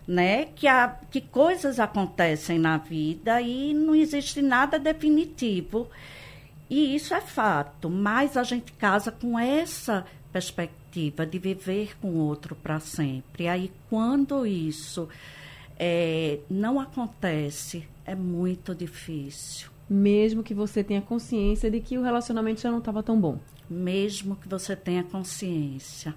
né? 0.06 0.46
Que, 0.46 0.66
a, 0.66 0.88
que 1.10 1.20
coisas 1.20 1.78
acontecem 1.78 2.58
na 2.58 2.78
vida 2.78 3.42
e 3.42 3.74
não 3.74 3.94
existe 3.94 4.40
nada 4.40 4.78
definitivo. 4.78 5.88
E 6.68 6.94
isso 6.94 7.14
é 7.14 7.20
fato, 7.20 7.90
mas 7.90 8.38
a 8.38 8.42
gente 8.42 8.72
casa 8.72 9.12
com 9.12 9.38
essa 9.38 10.06
perspectiva 10.32 10.81
de 11.00 11.38
viver 11.38 11.96
com 12.00 12.14
outro 12.16 12.54
para 12.54 12.80
sempre. 12.80 13.48
Aí, 13.48 13.72
quando 13.88 14.46
isso 14.46 15.08
é, 15.78 16.40
não 16.50 16.78
acontece, 16.78 17.88
é 18.04 18.14
muito 18.14 18.74
difícil. 18.74 19.70
Mesmo 19.88 20.42
que 20.42 20.54
você 20.54 20.82
tenha 20.84 21.00
consciência 21.00 21.70
de 21.70 21.80
que 21.80 21.98
o 21.98 22.02
relacionamento 22.02 22.60
já 22.60 22.70
não 22.70 22.78
estava 22.78 23.02
tão 23.02 23.20
bom. 23.20 23.38
Mesmo 23.68 24.36
que 24.36 24.48
você 24.48 24.76
tenha 24.76 25.02
consciência. 25.02 26.14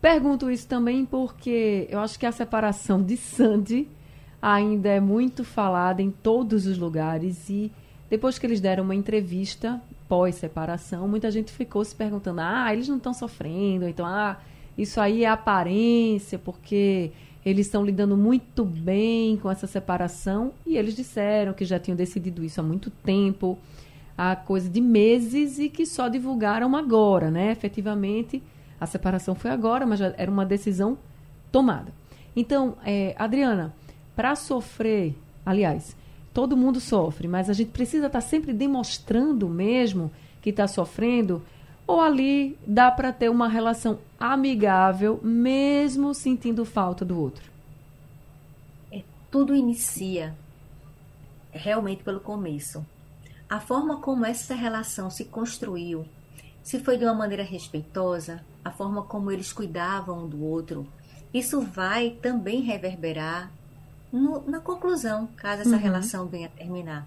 Pergunto 0.00 0.50
isso 0.50 0.68
também 0.68 1.04
porque 1.04 1.88
eu 1.90 1.98
acho 2.00 2.18
que 2.18 2.26
a 2.26 2.32
separação 2.32 3.02
de 3.02 3.16
Sandy 3.16 3.88
ainda 4.40 4.88
é 4.88 5.00
muito 5.00 5.42
falada 5.42 6.02
em 6.02 6.10
todos 6.10 6.66
os 6.66 6.78
lugares 6.78 7.48
e 7.48 7.72
depois 8.08 8.38
que 8.38 8.46
eles 8.46 8.60
deram 8.60 8.84
uma 8.84 8.94
entrevista 8.94 9.82
pós-separação, 10.08 11.06
muita 11.08 11.30
gente 11.30 11.52
ficou 11.52 11.84
se 11.84 11.94
perguntando: 11.94 12.40
ah, 12.40 12.72
eles 12.72 12.88
não 12.88 12.96
estão 12.96 13.12
sofrendo, 13.12 13.88
então, 13.88 14.06
ah, 14.06 14.38
isso 14.76 15.00
aí 15.00 15.24
é 15.24 15.28
aparência, 15.28 16.38
porque 16.38 17.10
eles 17.44 17.66
estão 17.66 17.84
lidando 17.84 18.16
muito 18.16 18.64
bem 18.64 19.36
com 19.36 19.50
essa 19.50 19.66
separação 19.66 20.52
e 20.66 20.76
eles 20.76 20.96
disseram 20.96 21.52
que 21.52 21.64
já 21.64 21.78
tinham 21.78 21.96
decidido 21.96 22.44
isso 22.44 22.60
há 22.60 22.62
muito 22.62 22.90
tempo, 22.90 23.56
há 24.18 24.34
coisa 24.34 24.68
de 24.68 24.80
meses 24.80 25.58
e 25.58 25.68
que 25.68 25.86
só 25.86 26.08
divulgaram 26.08 26.74
agora, 26.74 27.30
né? 27.30 27.52
Efetivamente, 27.52 28.42
a 28.80 28.86
separação 28.86 29.34
foi 29.34 29.50
agora, 29.50 29.86
mas 29.86 30.00
já 30.00 30.12
era 30.16 30.30
uma 30.30 30.44
decisão 30.44 30.98
tomada. 31.52 31.92
Então, 32.34 32.76
é, 32.84 33.14
Adriana, 33.18 33.72
para 34.14 34.34
sofrer, 34.34 35.14
aliás, 35.44 35.96
todo 36.36 36.54
mundo 36.54 36.80
sofre, 36.80 37.26
mas 37.26 37.48
a 37.48 37.54
gente 37.54 37.70
precisa 37.70 38.08
estar 38.08 38.20
tá 38.20 38.26
sempre 38.26 38.52
demonstrando 38.52 39.48
mesmo 39.48 40.12
que 40.42 40.50
está 40.50 40.68
sofrendo 40.68 41.42
ou 41.86 41.98
ali 41.98 42.58
dá 42.66 42.90
para 42.90 43.10
ter 43.10 43.30
uma 43.30 43.48
relação 43.48 44.00
amigável, 44.20 45.18
mesmo 45.22 46.12
sentindo 46.12 46.62
falta 46.66 47.06
do 47.06 47.18
outro? 47.18 47.50
É, 48.92 49.02
tudo 49.30 49.56
inicia 49.56 50.36
realmente 51.50 52.04
pelo 52.04 52.20
começo. 52.20 52.84
A 53.48 53.58
forma 53.58 54.02
como 54.02 54.26
essa 54.26 54.54
relação 54.54 55.08
se 55.08 55.24
construiu, 55.24 56.04
se 56.62 56.80
foi 56.80 56.98
de 56.98 57.04
uma 57.06 57.14
maneira 57.14 57.44
respeitosa, 57.44 58.44
a 58.62 58.70
forma 58.70 59.04
como 59.04 59.32
eles 59.32 59.54
cuidavam 59.54 60.24
um 60.24 60.28
do 60.28 60.44
outro, 60.44 60.86
isso 61.32 61.62
vai 61.62 62.10
também 62.10 62.60
reverberar 62.60 63.50
no, 64.12 64.42
na 64.48 64.60
conclusão, 64.60 65.28
caso 65.36 65.62
essa 65.62 65.70
uhum. 65.70 65.78
relação 65.78 66.26
venha 66.26 66.46
a 66.46 66.50
terminar. 66.50 67.06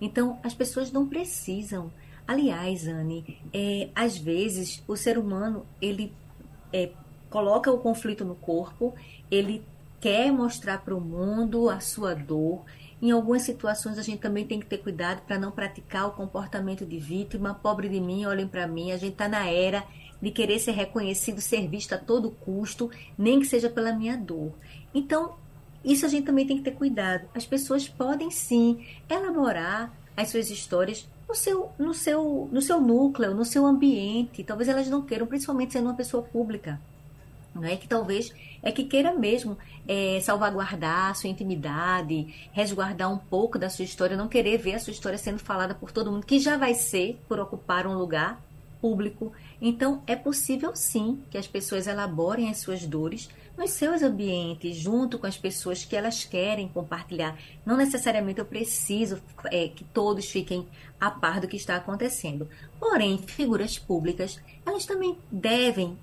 Então, 0.00 0.38
as 0.42 0.54
pessoas 0.54 0.92
não 0.92 1.06
precisam 1.06 1.90
Aliás, 2.26 2.88
Anne, 2.88 3.38
é, 3.52 3.90
às 3.94 4.16
vezes 4.16 4.82
o 4.88 4.96
ser 4.96 5.18
humano 5.18 5.66
ele 5.80 6.10
é, 6.72 6.90
coloca 7.28 7.70
o 7.70 7.78
conflito 7.78 8.24
no 8.24 8.34
corpo, 8.34 8.94
ele 9.30 9.62
quer 10.00 10.32
mostrar 10.32 10.78
para 10.78 10.94
o 10.94 11.00
mundo 11.00 11.68
a 11.68 11.80
sua 11.80 12.14
dor. 12.14 12.64
Em 13.00 13.10
algumas 13.10 13.42
situações 13.42 13.98
a 13.98 14.02
gente 14.02 14.20
também 14.20 14.46
tem 14.46 14.58
que 14.58 14.66
ter 14.66 14.78
cuidado 14.78 15.20
para 15.26 15.38
não 15.38 15.50
praticar 15.50 16.08
o 16.08 16.12
comportamento 16.12 16.86
de 16.86 16.98
vítima. 16.98 17.54
Pobre 17.62 17.90
de 17.90 18.00
mim, 18.00 18.24
olhem 18.24 18.48
para 18.48 18.66
mim. 18.66 18.90
A 18.90 18.96
gente 18.96 19.12
está 19.12 19.28
na 19.28 19.46
era 19.46 19.84
de 20.20 20.30
querer 20.30 20.58
ser 20.58 20.72
reconhecido, 20.72 21.42
ser 21.42 21.68
visto 21.68 21.92
a 21.92 21.98
todo 21.98 22.30
custo, 22.30 22.90
nem 23.18 23.40
que 23.40 23.46
seja 23.46 23.68
pela 23.68 23.92
minha 23.92 24.16
dor. 24.16 24.54
Então, 24.94 25.34
isso 25.84 26.06
a 26.06 26.08
gente 26.08 26.24
também 26.24 26.46
tem 26.46 26.56
que 26.56 26.62
ter 26.62 26.72
cuidado. 26.72 27.28
As 27.34 27.44
pessoas 27.44 27.88
podem 27.88 28.30
sim 28.30 28.84
elaborar 29.08 29.92
as 30.16 30.30
suas 30.30 30.50
histórias 30.50 31.06
no 31.28 31.34
seu, 31.34 31.72
no 31.78 31.94
seu, 31.94 32.48
no 32.50 32.62
seu 32.62 32.80
núcleo, 32.80 33.34
no 33.34 33.44
seu 33.44 33.66
ambiente. 33.66 34.44
Talvez 34.44 34.68
elas 34.68 34.88
não 34.88 35.02
queiram, 35.02 35.26
principalmente 35.26 35.72
sendo 35.72 35.86
uma 35.86 35.94
pessoa 35.94 36.22
pública. 36.22 36.80
Não 37.54 37.64
é 37.64 37.76
que 37.76 37.86
talvez 37.86 38.32
é 38.62 38.72
que 38.72 38.84
queira 38.84 39.14
mesmo 39.14 39.56
é, 39.86 40.18
salvaguardar 40.20 41.10
a 41.10 41.14
sua 41.14 41.30
intimidade, 41.30 42.34
resguardar 42.52 43.12
um 43.12 43.18
pouco 43.18 43.58
da 43.58 43.70
sua 43.70 43.84
história, 43.84 44.16
não 44.16 44.26
querer 44.26 44.58
ver 44.58 44.74
a 44.74 44.78
sua 44.80 44.90
história 44.90 45.18
sendo 45.18 45.38
falada 45.38 45.74
por 45.74 45.92
todo 45.92 46.10
mundo, 46.10 46.26
que 46.26 46.40
já 46.40 46.56
vai 46.56 46.74
ser 46.74 47.20
por 47.28 47.38
ocupar 47.38 47.86
um 47.86 47.96
lugar 47.96 48.40
público. 48.80 49.32
Então, 49.60 50.02
é 50.06 50.16
possível 50.16 50.74
sim 50.74 51.22
que 51.30 51.38
as 51.38 51.46
pessoas 51.46 51.86
elaborem 51.86 52.50
as 52.50 52.58
suas 52.58 52.84
dores 52.84 53.28
nos 53.56 53.70
seus 53.70 54.02
ambientes, 54.02 54.76
junto 54.76 55.18
com 55.18 55.26
as 55.26 55.36
pessoas 55.36 55.84
que 55.84 55.94
elas 55.96 56.24
querem 56.24 56.68
compartilhar. 56.68 57.38
Não 57.64 57.76
necessariamente 57.76 58.40
eu 58.40 58.44
preciso 58.44 59.20
é, 59.46 59.68
que 59.68 59.84
todos 59.84 60.28
fiquem 60.28 60.66
a 61.00 61.10
par 61.10 61.40
do 61.40 61.48
que 61.48 61.56
está 61.56 61.76
acontecendo. 61.76 62.48
Porém, 62.78 63.18
figuras 63.18 63.78
públicas, 63.78 64.40
elas 64.66 64.86
também 64.86 65.16
devem 65.30 65.96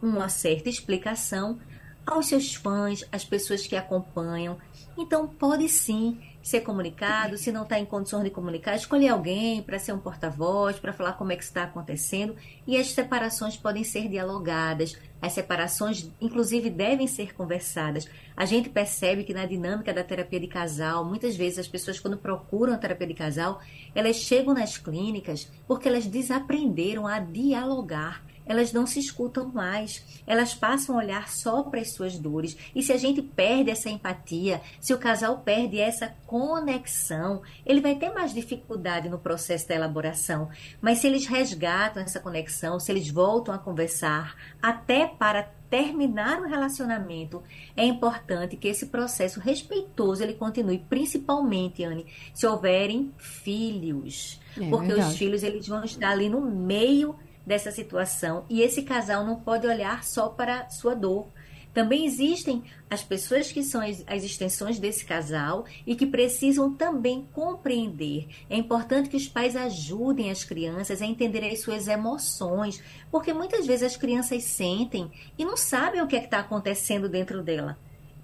uma 0.00 0.28
certa 0.28 0.68
explicação 0.68 1.58
aos 2.06 2.26
seus 2.26 2.54
fãs, 2.54 3.04
às 3.10 3.24
pessoas 3.24 3.66
que 3.66 3.76
acompanham. 3.76 4.58
Então, 4.96 5.26
pode 5.26 5.68
sim 5.68 6.18
ser 6.44 6.60
comunicado, 6.60 7.38
se 7.38 7.50
não 7.50 7.62
está 7.62 7.78
em 7.78 7.86
condições 7.86 8.24
de 8.24 8.30
comunicar, 8.30 8.76
escolher 8.76 9.08
alguém 9.08 9.62
para 9.62 9.78
ser 9.78 9.94
um 9.94 9.98
porta-voz, 9.98 10.78
para 10.78 10.92
falar 10.92 11.14
como 11.14 11.32
é 11.32 11.36
que 11.36 11.42
está 11.42 11.62
acontecendo. 11.62 12.36
E 12.66 12.76
as 12.76 12.92
separações 12.92 13.56
podem 13.56 13.82
ser 13.82 14.08
dialogadas, 14.10 14.94
as 15.22 15.32
separações, 15.32 16.10
inclusive, 16.20 16.68
devem 16.68 17.06
ser 17.06 17.32
conversadas. 17.32 18.06
A 18.36 18.44
gente 18.44 18.68
percebe 18.68 19.24
que 19.24 19.32
na 19.32 19.46
dinâmica 19.46 19.90
da 19.90 20.04
terapia 20.04 20.38
de 20.38 20.46
casal, 20.46 21.02
muitas 21.02 21.34
vezes 21.34 21.60
as 21.60 21.68
pessoas, 21.68 21.98
quando 21.98 22.18
procuram 22.18 22.74
a 22.74 22.78
terapia 22.78 23.06
de 23.06 23.14
casal, 23.14 23.62
elas 23.94 24.16
chegam 24.16 24.52
nas 24.52 24.76
clínicas 24.76 25.50
porque 25.66 25.88
elas 25.88 26.06
desaprenderam 26.06 27.06
a 27.06 27.20
dialogar 27.20 28.22
elas 28.46 28.72
não 28.72 28.86
se 28.86 28.98
escutam 28.98 29.48
mais, 29.48 30.04
elas 30.26 30.54
passam 30.54 30.94
a 30.94 30.98
olhar 30.98 31.28
só 31.28 31.62
para 31.62 31.80
as 31.80 31.92
suas 31.92 32.18
dores. 32.18 32.56
E 32.74 32.82
se 32.82 32.92
a 32.92 32.96
gente 32.96 33.22
perde 33.22 33.70
essa 33.70 33.90
empatia, 33.90 34.60
se 34.80 34.92
o 34.92 34.98
casal 34.98 35.38
perde 35.38 35.80
essa 35.80 36.14
conexão, 36.26 37.42
ele 37.64 37.80
vai 37.80 37.94
ter 37.94 38.10
mais 38.10 38.34
dificuldade 38.34 39.08
no 39.08 39.18
processo 39.18 39.68
da 39.68 39.74
elaboração. 39.74 40.48
Mas 40.80 40.98
se 40.98 41.06
eles 41.06 41.26
resgatam 41.26 42.02
essa 42.02 42.20
conexão, 42.20 42.78
se 42.78 42.92
eles 42.92 43.08
voltam 43.08 43.54
a 43.54 43.58
conversar, 43.58 44.36
até 44.60 45.06
para 45.06 45.50
terminar 45.74 46.40
o 46.40 46.46
relacionamento, 46.46 47.42
é 47.76 47.84
importante 47.84 48.56
que 48.56 48.68
esse 48.68 48.86
processo 48.86 49.40
respeitoso 49.40 50.22
ele 50.22 50.34
continue, 50.34 50.78
principalmente, 50.78 51.82
Anne, 51.82 52.06
se 52.32 52.46
houverem 52.46 53.12
filhos. 53.18 54.40
É, 54.56 54.68
porque 54.68 54.86
verdade. 54.86 55.10
os 55.10 55.16
filhos 55.18 55.42
eles 55.42 55.66
vão 55.66 55.82
estar 55.82 56.10
ali 56.10 56.28
no 56.28 56.40
meio 56.40 57.16
dessa 57.46 57.70
situação 57.70 58.44
e 58.48 58.62
esse 58.62 58.82
casal 58.82 59.24
não 59.24 59.36
pode 59.36 59.66
olhar 59.66 60.04
só 60.04 60.28
para 60.28 60.68
sua 60.70 60.94
dor. 60.94 61.28
Também 61.74 62.06
existem 62.06 62.62
as 62.88 63.02
pessoas 63.02 63.50
que 63.50 63.64
são 63.64 63.80
as, 63.80 64.22
extensões 64.22 64.78
desse 64.78 65.04
casal 65.04 65.64
e 65.84 65.96
que 65.96 66.06
precisam 66.06 66.72
também 66.72 67.26
compreender. 67.32 68.28
É 68.48 68.56
importante 68.56 69.08
que 69.08 69.16
os 69.16 69.26
pais 69.26 69.56
ajudem 69.56 70.30
as 70.30 70.44
crianças 70.44 71.02
a 71.02 71.06
entender 71.06 71.44
as 71.44 71.60
suas 71.60 71.88
emoções, 71.88 72.80
porque 73.10 73.32
muitas 73.32 73.66
vezes 73.66 73.82
as 73.92 73.96
crianças 73.96 74.44
sentem 74.44 75.10
e 75.36 75.44
não 75.44 75.56
sabem 75.56 76.00
o 76.00 76.06
que 76.06 76.14
é 76.14 76.22
está 76.22 76.38
acontecendo 76.38 77.08
dentro 77.08 77.42
dela. 77.42 77.76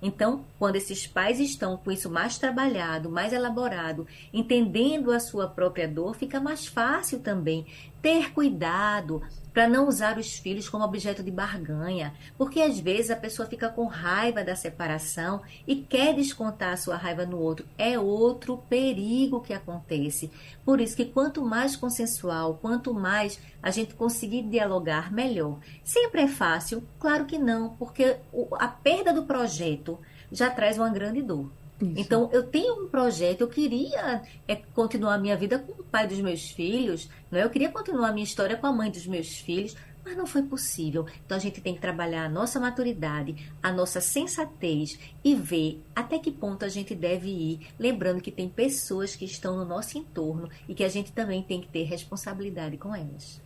Então, 0.02 0.46
quando 0.58 0.76
esses 0.76 1.06
pais 1.06 1.38
estão 1.38 1.76
com 1.76 1.90
isso 1.90 2.08
mais 2.08 2.38
trabalhado, 2.38 3.10
mais 3.10 3.32
elaborado, 3.32 4.06
entendendo 4.32 5.12
a 5.12 5.20
sua 5.20 5.46
própria 5.46 5.86
dor, 5.86 6.14
fica 6.14 6.40
mais 6.40 6.66
fácil 6.66 7.18
também 7.18 7.66
ter 8.02 8.32
cuidado 8.32 9.22
para 9.52 9.68
não 9.68 9.88
usar 9.88 10.16
os 10.16 10.38
filhos 10.38 10.68
como 10.68 10.84
objeto 10.84 11.22
de 11.22 11.30
barganha, 11.30 12.14
porque 12.38 12.60
às 12.60 12.78
vezes 12.78 13.10
a 13.10 13.16
pessoa 13.16 13.48
fica 13.48 13.68
com 13.68 13.86
raiva 13.86 14.44
da 14.44 14.54
separação 14.54 15.42
e 15.66 15.76
quer 15.76 16.14
descontar 16.14 16.72
a 16.72 16.76
sua 16.76 16.96
raiva 16.96 17.26
no 17.26 17.38
outro. 17.38 17.66
É 17.76 17.98
outro 17.98 18.58
perigo 18.68 19.40
que 19.40 19.52
acontece. 19.52 20.30
Por 20.64 20.80
isso 20.80 20.96
que 20.96 21.04
quanto 21.04 21.42
mais 21.42 21.76
consensual, 21.76 22.58
quanto 22.62 22.94
mais 22.94 23.40
a 23.62 23.70
gente 23.70 23.94
conseguir 23.94 24.42
dialogar, 24.42 25.12
melhor. 25.12 25.58
Sempre 25.82 26.22
é 26.22 26.28
fácil? 26.28 26.82
Claro 26.98 27.24
que 27.24 27.38
não, 27.38 27.70
porque 27.70 28.16
a 28.52 28.68
perda 28.68 29.12
do 29.12 29.24
projeto 29.24 29.98
já 30.30 30.48
traz 30.48 30.78
uma 30.78 30.90
grande 30.90 31.22
dor. 31.22 31.50
Isso. 31.80 31.92
Então, 31.96 32.28
eu 32.32 32.42
tenho 32.42 32.84
um 32.84 32.88
projeto, 32.88 33.40
eu 33.40 33.48
queria 33.48 34.22
é, 34.46 34.56
continuar 34.56 35.14
a 35.14 35.18
minha 35.18 35.36
vida 35.36 35.58
com 35.58 35.72
o 35.80 35.84
pai 35.84 36.06
dos 36.06 36.20
meus 36.20 36.50
filhos, 36.50 37.08
não 37.30 37.38
é? 37.38 37.44
eu 37.44 37.50
queria 37.50 37.70
continuar 37.70 38.08
a 38.08 38.12
minha 38.12 38.24
história 38.24 38.56
com 38.56 38.66
a 38.66 38.72
mãe 38.72 38.90
dos 38.90 39.06
meus 39.06 39.38
filhos, 39.38 39.74
mas 40.04 40.16
não 40.16 40.26
foi 40.26 40.42
possível. 40.42 41.06
Então, 41.24 41.36
a 41.36 41.40
gente 41.40 41.60
tem 41.60 41.74
que 41.74 41.80
trabalhar 41.80 42.24
a 42.24 42.28
nossa 42.28 42.58
maturidade, 42.60 43.36
a 43.62 43.72
nossa 43.72 44.00
sensatez 44.00 44.98
e 45.24 45.34
ver 45.34 45.82
até 45.94 46.18
que 46.18 46.30
ponto 46.30 46.64
a 46.64 46.68
gente 46.68 46.94
deve 46.94 47.28
ir. 47.28 47.68
Lembrando 47.78 48.20
que 48.20 48.30
tem 48.30 48.48
pessoas 48.48 49.14
que 49.14 49.24
estão 49.24 49.56
no 49.56 49.64
nosso 49.64 49.98
entorno 49.98 50.48
e 50.68 50.74
que 50.74 50.84
a 50.84 50.88
gente 50.88 51.12
também 51.12 51.42
tem 51.42 51.60
que 51.60 51.68
ter 51.68 51.84
responsabilidade 51.84 52.76
com 52.76 52.94
elas. 52.94 53.40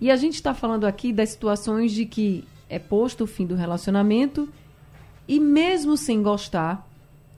E 0.00 0.10
a 0.10 0.16
gente 0.16 0.34
está 0.34 0.52
falando 0.52 0.84
aqui 0.84 1.12
das 1.12 1.30
situações 1.30 1.92
de 1.92 2.04
que 2.04 2.44
é 2.68 2.78
posto 2.78 3.24
o 3.24 3.26
fim 3.26 3.46
do 3.46 3.54
relacionamento 3.54 4.48
e 5.26 5.40
mesmo 5.40 5.96
sem 5.96 6.22
gostar, 6.22 6.85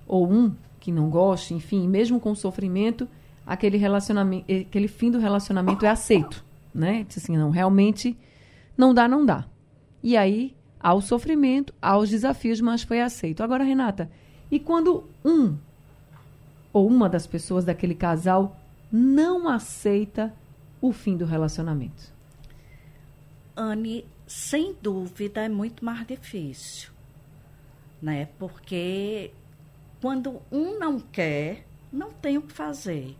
ou 0.09 0.31
um 0.31 0.55
que 0.81 0.91
não 0.91 1.11
goste, 1.11 1.55
enfim, 1.55 1.87
mesmo 1.87 2.19
com 2.19 2.35
sofrimento, 2.35 3.07
aquele 3.47 3.77
relacionamento, 3.77 4.51
aquele 4.51 4.89
fim 4.89 5.11
do 5.11 5.19
relacionamento 5.19 5.85
é 5.85 5.91
aceito, 5.91 6.45
né? 6.75 7.05
Diz 7.07 7.19
assim, 7.19 7.37
não, 7.37 7.51
realmente 7.51 8.17
não 8.77 8.95
dá, 8.95 9.07
não 9.07 9.25
dá. 9.25 9.45
E 10.03 10.17
aí 10.17 10.57
há 10.81 10.95
o 10.95 11.01
sofrimento, 11.01 11.75
há 11.83 11.99
os 11.99 12.09
desafios, 12.09 12.61
mas 12.61 12.83
foi 12.83 13.01
aceito. 13.01 13.43
Agora, 13.43 13.65
Renata, 13.65 14.11
e 14.51 14.59
quando 14.59 15.05
um 15.25 15.57
ou 16.73 16.87
uma 16.87 17.09
das 17.09 17.27
pessoas 17.27 17.65
daquele 17.65 17.95
casal 17.95 18.59
não 18.91 19.49
aceita 19.49 20.33
o 20.81 20.93
fim 20.93 21.17
do 21.17 21.25
relacionamento? 21.25 22.13
Anne, 23.57 24.05
sem 24.27 24.75
dúvida 24.81 25.43
é 25.43 25.49
muito 25.49 25.85
mais 25.85 26.07
difícil, 26.07 26.91
né? 28.01 28.29
Porque 28.39 29.33
quando 30.01 30.41
um 30.51 30.79
não 30.79 31.01
quer, 31.01 31.67
não 31.93 32.13
tem 32.13 32.39
o 32.39 32.43
que 32.43 32.53
fazer. 32.53 33.17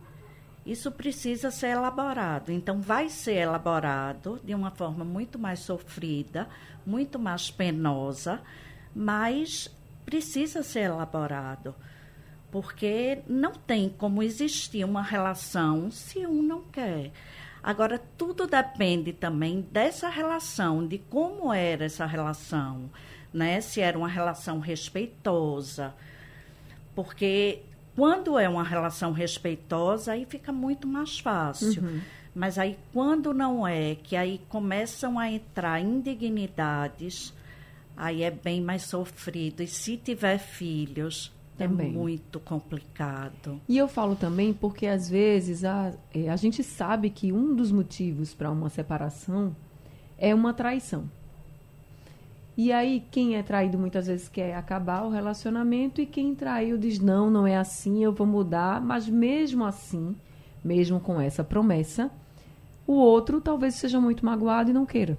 Isso 0.65 0.91
precisa 0.91 1.49
ser 1.49 1.69
elaborado. 1.69 2.51
Então, 2.51 2.79
vai 2.79 3.09
ser 3.09 3.35
elaborado 3.35 4.39
de 4.43 4.53
uma 4.53 4.71
forma 4.71 5.03
muito 5.03 5.39
mais 5.39 5.59
sofrida, 5.59 6.47
muito 6.85 7.17
mais 7.17 7.49
penosa, 7.49 8.41
mas 8.95 9.69
precisa 10.05 10.61
ser 10.61 10.81
elaborado. 10.81 11.73
Porque 12.51 13.23
não 13.27 13.53
tem 13.53 13.89
como 13.89 14.23
existir 14.23 14.83
uma 14.83 15.01
relação 15.01 15.89
se 15.91 16.25
um 16.25 16.41
não 16.41 16.61
quer. 16.63 17.11
Agora, 17.61 17.99
tudo 18.17 18.47
depende 18.47 19.11
também 19.11 19.61
dessa 19.61 20.07
relação, 20.07 20.87
de 20.87 20.97
como 20.97 21.53
era 21.53 21.85
essa 21.85 22.05
relação, 22.05 22.89
né? 23.33 23.59
Se 23.59 23.81
era 23.81 23.97
uma 23.97 24.07
relação 24.07 24.59
respeitosa, 24.59 25.93
porque 27.03 27.61
quando 27.95 28.37
é 28.37 28.49
uma 28.49 28.61
relação 28.61 29.13
respeitosa, 29.13 30.11
aí 30.11 30.25
fica 30.25 30.51
muito 30.51 30.85
mais 30.85 31.17
fácil. 31.17 31.81
Uhum. 31.81 32.01
Mas 32.35 32.57
aí 32.57 32.77
quando 32.91 33.33
não 33.33 33.65
é, 33.65 33.95
que 33.95 34.17
aí 34.17 34.41
começam 34.49 35.17
a 35.17 35.31
entrar 35.31 35.79
indignidades, 35.79 37.33
aí 37.95 38.21
é 38.21 38.29
bem 38.29 38.59
mais 38.59 38.83
sofrido. 38.83 39.63
E 39.63 39.67
se 39.67 39.95
tiver 39.95 40.39
filhos, 40.39 41.31
é 41.57 41.65
também. 41.65 41.87
é 41.87 41.91
muito 41.93 42.37
complicado. 42.37 43.61
E 43.69 43.77
eu 43.77 43.87
falo 43.87 44.17
também 44.17 44.51
porque 44.51 44.85
às 44.85 45.09
vezes 45.09 45.63
a, 45.63 45.93
é, 46.13 46.27
a 46.27 46.35
gente 46.35 46.61
sabe 46.63 47.09
que 47.09 47.31
um 47.31 47.55
dos 47.55 47.71
motivos 47.71 48.33
para 48.33 48.51
uma 48.51 48.69
separação 48.69 49.55
é 50.17 50.35
uma 50.35 50.53
traição. 50.53 51.09
E 52.57 52.71
aí, 52.73 53.03
quem 53.09 53.37
é 53.37 53.43
traído 53.43 53.77
muitas 53.77 54.07
vezes 54.07 54.27
quer 54.27 54.55
acabar 54.55 55.03
o 55.03 55.09
relacionamento 55.09 56.01
e 56.01 56.05
quem 56.05 56.35
traiu 56.35 56.77
diz: 56.77 56.99
não, 56.99 57.29
não 57.29 57.47
é 57.47 57.55
assim, 57.55 58.03
eu 58.03 58.11
vou 58.11 58.27
mudar. 58.27 58.81
Mas 58.81 59.07
mesmo 59.07 59.63
assim, 59.65 60.15
mesmo 60.63 60.99
com 60.99 61.21
essa 61.21 61.43
promessa, 61.43 62.11
o 62.85 62.93
outro 62.93 63.39
talvez 63.39 63.75
seja 63.75 64.01
muito 64.01 64.25
magoado 64.25 64.71
e 64.71 64.73
não 64.73 64.85
queira, 64.85 65.17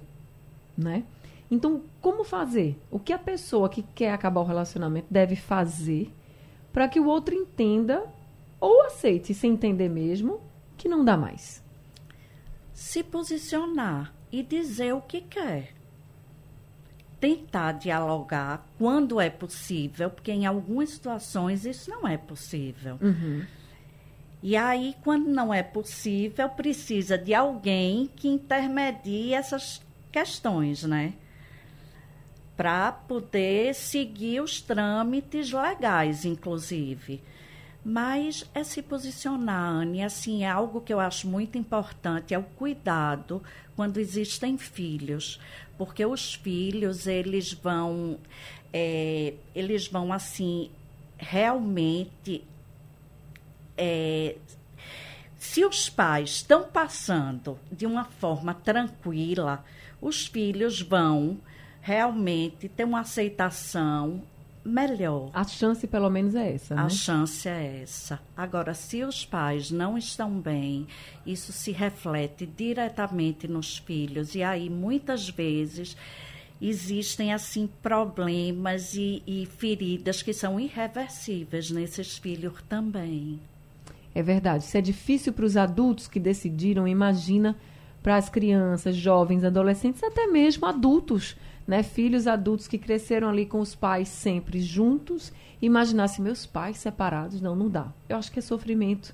né? 0.77 1.03
Então, 1.49 1.81
como 1.99 2.23
fazer? 2.23 2.79
O 2.89 2.99
que 2.99 3.11
a 3.11 3.17
pessoa 3.17 3.67
que 3.67 3.81
quer 3.81 4.13
acabar 4.13 4.41
o 4.41 4.45
relacionamento 4.45 5.07
deve 5.09 5.35
fazer 5.35 6.13
para 6.71 6.87
que 6.87 6.99
o 6.99 7.07
outro 7.07 7.35
entenda 7.35 8.05
ou 8.59 8.83
aceite, 8.85 9.33
sem 9.33 9.53
entender 9.53 9.89
mesmo, 9.89 10.39
que 10.77 10.87
não 10.87 11.03
dá 11.03 11.17
mais? 11.17 11.61
Se 12.73 13.03
posicionar 13.03 14.13
e 14.31 14.41
dizer 14.41 14.93
o 14.93 15.01
que 15.01 15.19
quer 15.21 15.73
tentar 17.21 17.73
dialogar 17.73 18.67
quando 18.79 19.21
é 19.21 19.29
possível, 19.29 20.09
porque 20.09 20.31
em 20.31 20.47
algumas 20.47 20.89
situações 20.89 21.65
isso 21.65 21.89
não 21.91 22.07
é 22.07 22.17
possível. 22.17 22.97
Uhum. 22.99 23.45
E 24.41 24.57
aí, 24.57 24.95
quando 25.03 25.29
não 25.29 25.53
é 25.53 25.61
possível, 25.61 26.49
precisa 26.49 27.15
de 27.15 27.31
alguém 27.31 28.09
que 28.15 28.27
intermedie 28.27 29.35
essas 29.35 29.79
questões, 30.11 30.81
né? 30.83 31.13
Para 32.57 32.91
poder 32.91 33.75
seguir 33.75 34.41
os 34.41 34.59
trâmites 34.59 35.51
legais, 35.51 36.25
inclusive. 36.25 37.21
Mas 37.83 38.45
é 38.53 38.63
se 38.63 38.81
posicionar, 38.81 39.73
Anne, 39.73 40.03
assim, 40.03 40.43
é 40.43 40.49
algo 40.49 40.81
que 40.81 40.93
eu 40.93 40.99
acho 40.99 41.27
muito 41.27 41.57
importante, 41.57 42.33
é 42.33 42.37
o 42.37 42.43
cuidado 42.43 43.41
quando 43.75 43.97
existem 43.97 44.57
filhos 44.57 45.39
porque 45.81 46.05
os 46.05 46.35
filhos 46.35 47.07
eles 47.07 47.53
vão 47.53 48.19
é, 48.71 49.33
eles 49.55 49.87
vão 49.87 50.13
assim 50.13 50.69
realmente 51.17 52.43
é, 53.75 54.35
se 55.39 55.65
os 55.65 55.89
pais 55.89 56.29
estão 56.35 56.69
passando 56.69 57.57
de 57.71 57.87
uma 57.87 58.03
forma 58.03 58.53
tranquila, 58.53 59.65
os 59.99 60.27
filhos 60.27 60.79
vão 60.83 61.39
realmente 61.81 62.69
ter 62.69 62.83
uma 62.83 62.99
aceitação 62.99 64.21
melhor. 64.63 65.29
A 65.33 65.43
chance, 65.43 65.85
pelo 65.87 66.09
menos, 66.09 66.35
é 66.35 66.53
essa. 66.53 66.75
Né? 66.75 66.81
A 66.81 66.89
chance 66.89 67.47
é 67.47 67.81
essa. 67.81 68.19
Agora, 68.35 68.73
se 68.73 69.03
os 69.03 69.25
pais 69.25 69.71
não 69.71 69.97
estão 69.97 70.31
bem, 70.31 70.87
isso 71.25 71.51
se 71.51 71.71
reflete 71.71 72.45
diretamente 72.45 73.47
nos 73.47 73.77
filhos. 73.77 74.35
E 74.35 74.43
aí, 74.43 74.69
muitas 74.69 75.29
vezes, 75.29 75.97
existem 76.61 77.33
assim 77.33 77.67
problemas 77.81 78.93
e, 78.93 79.23
e 79.25 79.45
feridas 79.45 80.21
que 80.21 80.33
são 80.33 80.59
irreversíveis 80.59 81.71
nesses 81.71 82.17
filhos 82.17 82.53
também. 82.69 83.39
É 84.13 84.21
verdade. 84.21 84.65
Isso 84.65 84.77
é 84.77 84.81
difícil 84.81 85.33
para 85.33 85.45
os 85.45 85.57
adultos 85.57 86.07
que 86.07 86.19
decidiram, 86.19 86.87
imagina 86.87 87.55
para 88.03 88.17
as 88.17 88.29
crianças, 88.29 88.95
jovens, 88.95 89.43
adolescentes, 89.43 90.03
até 90.03 90.27
mesmo 90.27 90.65
adultos, 90.65 91.35
né? 91.67 91.83
Filhos 91.83 92.27
adultos 92.27 92.67
que 92.67 92.77
cresceram 92.77 93.29
ali 93.29 93.45
com 93.45 93.59
os 93.59 93.75
pais 93.75 94.09
sempre 94.09 94.61
juntos. 94.61 95.31
Imaginar 95.61 96.07
se 96.07 96.21
meus 96.21 96.45
pais 96.45 96.77
separados, 96.77 97.41
não, 97.41 97.55
não 97.55 97.69
dá. 97.69 97.87
Eu 98.09 98.17
acho 98.17 98.31
que 98.31 98.39
é 98.39 98.41
sofrimento 98.41 99.13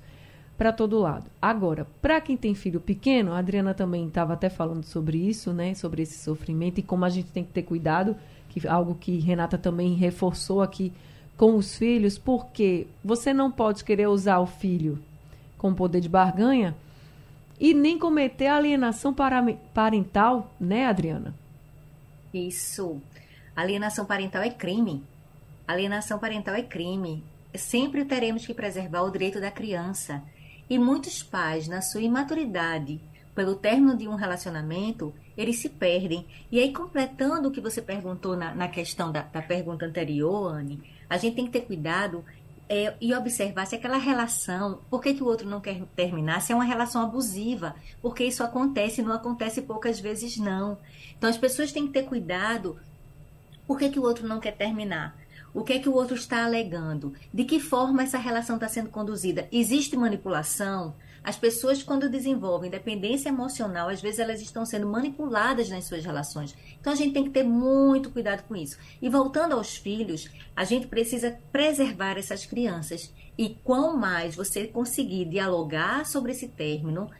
para 0.56 0.72
todo 0.72 0.98
lado. 0.98 1.30
Agora, 1.40 1.86
para 2.02 2.20
quem 2.20 2.36
tem 2.36 2.54
filho 2.54 2.80
pequeno, 2.80 3.32
a 3.32 3.38
Adriana 3.38 3.72
também 3.72 4.08
estava 4.08 4.32
até 4.32 4.48
falando 4.48 4.84
sobre 4.84 5.18
isso, 5.18 5.52
né? 5.52 5.72
Sobre 5.74 6.02
esse 6.02 6.18
sofrimento 6.18 6.78
e 6.78 6.82
como 6.82 7.04
a 7.04 7.08
gente 7.08 7.30
tem 7.30 7.44
que 7.44 7.52
ter 7.52 7.62
cuidado, 7.62 8.16
que 8.48 8.66
algo 8.66 8.94
que 8.94 9.18
Renata 9.20 9.56
também 9.56 9.94
reforçou 9.94 10.60
aqui 10.60 10.92
com 11.36 11.54
os 11.54 11.78
filhos, 11.78 12.18
porque 12.18 12.88
você 13.04 13.32
não 13.32 13.50
pode 13.50 13.84
querer 13.84 14.08
usar 14.08 14.40
o 14.40 14.46
filho 14.46 14.98
com 15.56 15.72
poder 15.72 16.00
de 16.00 16.08
barganha 16.08 16.74
e 17.60 17.72
nem 17.72 17.96
cometer 17.96 18.48
alienação 18.48 19.14
parental, 19.14 20.50
né, 20.58 20.86
Adriana? 20.86 21.34
Isso. 22.32 23.00
Alienação 23.54 24.04
parental 24.04 24.42
é 24.42 24.50
crime. 24.50 25.04
Alienação 25.66 26.18
parental 26.18 26.54
é 26.54 26.62
crime. 26.62 27.24
Sempre 27.54 28.04
teremos 28.04 28.46
que 28.46 28.54
preservar 28.54 29.02
o 29.02 29.10
direito 29.10 29.40
da 29.40 29.50
criança. 29.50 30.22
E 30.68 30.78
muitos 30.78 31.22
pais, 31.22 31.66
na 31.66 31.80
sua 31.80 32.02
imaturidade, 32.02 33.00
pelo 33.34 33.54
término 33.54 33.96
de 33.96 34.06
um 34.06 34.14
relacionamento, 34.14 35.14
eles 35.36 35.58
se 35.58 35.68
perdem. 35.68 36.26
E 36.50 36.58
aí, 36.58 36.72
completando 36.72 37.48
o 37.48 37.50
que 37.50 37.60
você 37.60 37.80
perguntou 37.80 38.36
na, 38.36 38.54
na 38.54 38.68
questão 38.68 39.10
da, 39.10 39.22
da 39.22 39.40
pergunta 39.40 39.86
anterior, 39.86 40.52
Anne, 40.52 40.82
a 41.08 41.16
gente 41.16 41.36
tem 41.36 41.46
que 41.46 41.52
ter 41.52 41.62
cuidado 41.62 42.24
é, 42.68 42.94
e 43.00 43.14
observar 43.14 43.66
se 43.66 43.76
aquela 43.76 43.96
relação, 43.96 44.80
por 44.90 45.00
que, 45.00 45.14
que 45.14 45.22
o 45.22 45.26
outro 45.26 45.48
não 45.48 45.60
quer 45.60 45.82
terminar, 45.96 46.40
se 46.40 46.52
é 46.52 46.54
uma 46.54 46.64
relação 46.64 47.02
abusiva, 47.02 47.74
porque 48.02 48.24
isso 48.24 48.42
acontece, 48.42 49.02
não 49.02 49.12
acontece 49.12 49.62
poucas 49.62 49.98
vezes 49.98 50.36
não. 50.36 50.78
Então 51.16 51.30
as 51.30 51.38
pessoas 51.38 51.72
têm 51.72 51.86
que 51.86 51.92
ter 51.92 52.04
cuidado, 52.04 52.78
por 53.66 53.78
que, 53.78 53.88
que 53.88 53.98
o 53.98 54.02
outro 54.02 54.26
não 54.26 54.40
quer 54.40 54.52
terminar? 54.52 55.16
O 55.54 55.64
que 55.64 55.72
é 55.72 55.78
que 55.78 55.88
o 55.88 55.94
outro 55.94 56.14
está 56.14 56.44
alegando? 56.44 57.14
De 57.32 57.44
que 57.44 57.58
forma 57.58 58.02
essa 58.02 58.18
relação 58.18 58.56
está 58.56 58.68
sendo 58.68 58.90
conduzida? 58.90 59.48
Existe 59.50 59.96
manipulação? 59.96 60.94
As 61.22 61.36
pessoas, 61.36 61.82
quando 61.82 62.08
desenvolvem 62.08 62.70
dependência 62.70 63.28
emocional, 63.28 63.88
às 63.88 64.00
vezes 64.00 64.20
elas 64.20 64.40
estão 64.40 64.64
sendo 64.64 64.86
manipuladas 64.86 65.68
nas 65.68 65.84
suas 65.84 66.04
relações. 66.04 66.54
Então 66.80 66.92
a 66.92 66.96
gente 66.96 67.12
tem 67.12 67.24
que 67.24 67.30
ter 67.30 67.44
muito 67.44 68.10
cuidado 68.10 68.44
com 68.44 68.56
isso. 68.56 68.78
E 69.02 69.08
voltando 69.08 69.54
aos 69.54 69.76
filhos, 69.76 70.30
a 70.54 70.64
gente 70.64 70.86
precisa 70.86 71.38
preservar 71.52 72.16
essas 72.16 72.46
crianças. 72.46 73.12
E 73.36 73.56
quanto 73.62 73.96
mais 73.96 74.34
você 74.34 74.66
conseguir 74.66 75.26
dialogar 75.26 76.06
sobre 76.06 76.32
esse 76.32 76.48
término, 76.48 77.10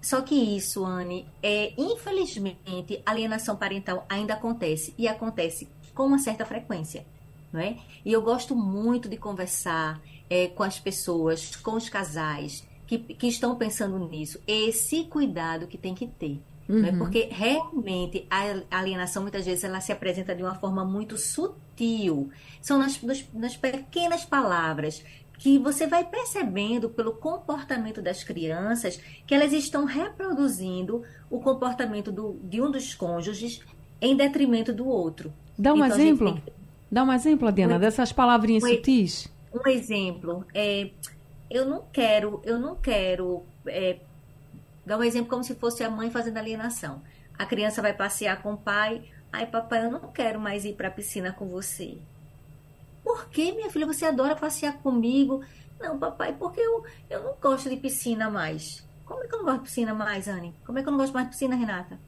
só 0.00 0.20
que 0.20 0.34
isso, 0.34 0.84
Anne, 0.84 1.26
é 1.42 1.72
infelizmente 1.76 3.02
alienação 3.04 3.56
parental 3.56 4.06
ainda 4.08 4.34
acontece 4.34 4.94
e 4.96 5.08
acontece 5.08 5.68
com 5.92 6.04
uma 6.06 6.18
certa 6.18 6.44
frequência, 6.44 7.04
não 7.52 7.60
é? 7.60 7.78
E 8.04 8.12
eu 8.12 8.22
gosto 8.22 8.54
muito 8.54 9.08
de 9.08 9.16
conversar 9.16 10.00
é, 10.30 10.46
com 10.48 10.62
as 10.62 10.78
pessoas, 10.78 11.56
com 11.56 11.72
os 11.72 11.88
casais, 11.88 12.64
que, 12.86 12.98
que 12.98 13.26
estão 13.26 13.56
pensando 13.56 13.98
nisso. 14.08 14.40
Esse 14.46 15.04
cuidado 15.04 15.66
que 15.66 15.76
tem 15.76 15.94
que 15.94 16.06
ter. 16.06 16.40
Uhum. 16.68 16.80
Né? 16.80 16.92
Porque 16.96 17.28
realmente 17.30 18.26
a 18.30 18.78
alienação 18.78 19.22
muitas 19.22 19.46
vezes 19.46 19.64
ela 19.64 19.80
se 19.80 19.92
apresenta 19.92 20.34
de 20.34 20.42
uma 20.42 20.54
forma 20.54 20.84
muito 20.84 21.16
sutil. 21.16 22.30
São 22.60 22.78
nas, 22.78 23.00
nas, 23.02 23.24
nas 23.32 23.56
pequenas 23.56 24.24
palavras 24.24 25.04
que 25.38 25.58
você 25.58 25.86
vai 25.86 26.04
percebendo 26.04 26.88
pelo 26.88 27.12
comportamento 27.12 28.00
das 28.00 28.24
crianças 28.24 28.98
que 29.26 29.34
elas 29.34 29.52
estão 29.52 29.84
reproduzindo 29.84 31.02
o 31.30 31.40
comportamento 31.40 32.10
do, 32.10 32.38
de 32.42 32.60
um 32.60 32.70
dos 32.70 32.94
cônjuges 32.94 33.60
em 34.00 34.16
detrimento 34.16 34.72
do 34.72 34.88
outro. 34.88 35.32
Dá 35.58 35.72
um 35.72 35.84
então, 35.84 35.98
exemplo? 35.98 36.42
Dá 36.90 37.04
um 37.04 37.12
exemplo, 37.12 37.48
Adriana, 37.48 37.76
um, 37.76 37.80
dessas 37.80 38.12
palavrinhas 38.12 38.64
um, 38.64 38.68
sutis. 38.68 39.28
Um 39.52 39.68
exemplo 39.68 40.44
é 40.54 40.90
eu 41.50 41.64
não 41.64 41.86
quero, 41.92 42.40
eu 42.44 42.58
não 42.58 42.76
quero 42.76 43.44
é, 43.66 44.00
dar 44.84 44.98
um 44.98 45.02
exemplo 45.02 45.28
como 45.28 45.44
se 45.44 45.54
fosse 45.54 45.82
a 45.82 45.90
mãe 45.90 46.10
fazendo 46.10 46.38
alienação. 46.38 47.02
A 47.38 47.44
criança 47.44 47.82
vai 47.82 47.92
passear 47.92 48.42
com 48.42 48.54
o 48.54 48.56
pai, 48.56 49.10
ai 49.32 49.46
papai, 49.46 49.84
eu 49.84 49.90
não 49.90 50.12
quero 50.12 50.40
mais 50.40 50.64
ir 50.64 50.74
para 50.74 50.88
a 50.88 50.90
piscina 50.90 51.32
com 51.32 51.46
você. 51.48 51.98
Por 53.02 53.28
que, 53.28 53.52
minha 53.52 53.70
filha, 53.70 53.86
você 53.86 54.04
adora 54.04 54.34
passear 54.34 54.78
comigo? 54.78 55.44
Não, 55.78 55.98
papai, 55.98 56.34
porque 56.36 56.60
eu, 56.60 56.84
eu 57.08 57.22
não 57.22 57.34
gosto 57.40 57.68
de 57.68 57.76
piscina 57.76 58.30
mais. 58.30 58.86
Como 59.04 59.22
é 59.22 59.28
que 59.28 59.34
eu 59.34 59.38
não 59.38 59.44
gosto 59.44 59.58
de 59.58 59.64
piscina 59.64 59.94
mais, 59.94 60.26
Anne? 60.26 60.54
Como 60.64 60.78
é 60.78 60.82
que 60.82 60.88
eu 60.88 60.90
não 60.90 60.98
gosto 60.98 61.12
mais 61.12 61.26
de 61.26 61.30
piscina, 61.30 61.54
Renata? 61.54 62.00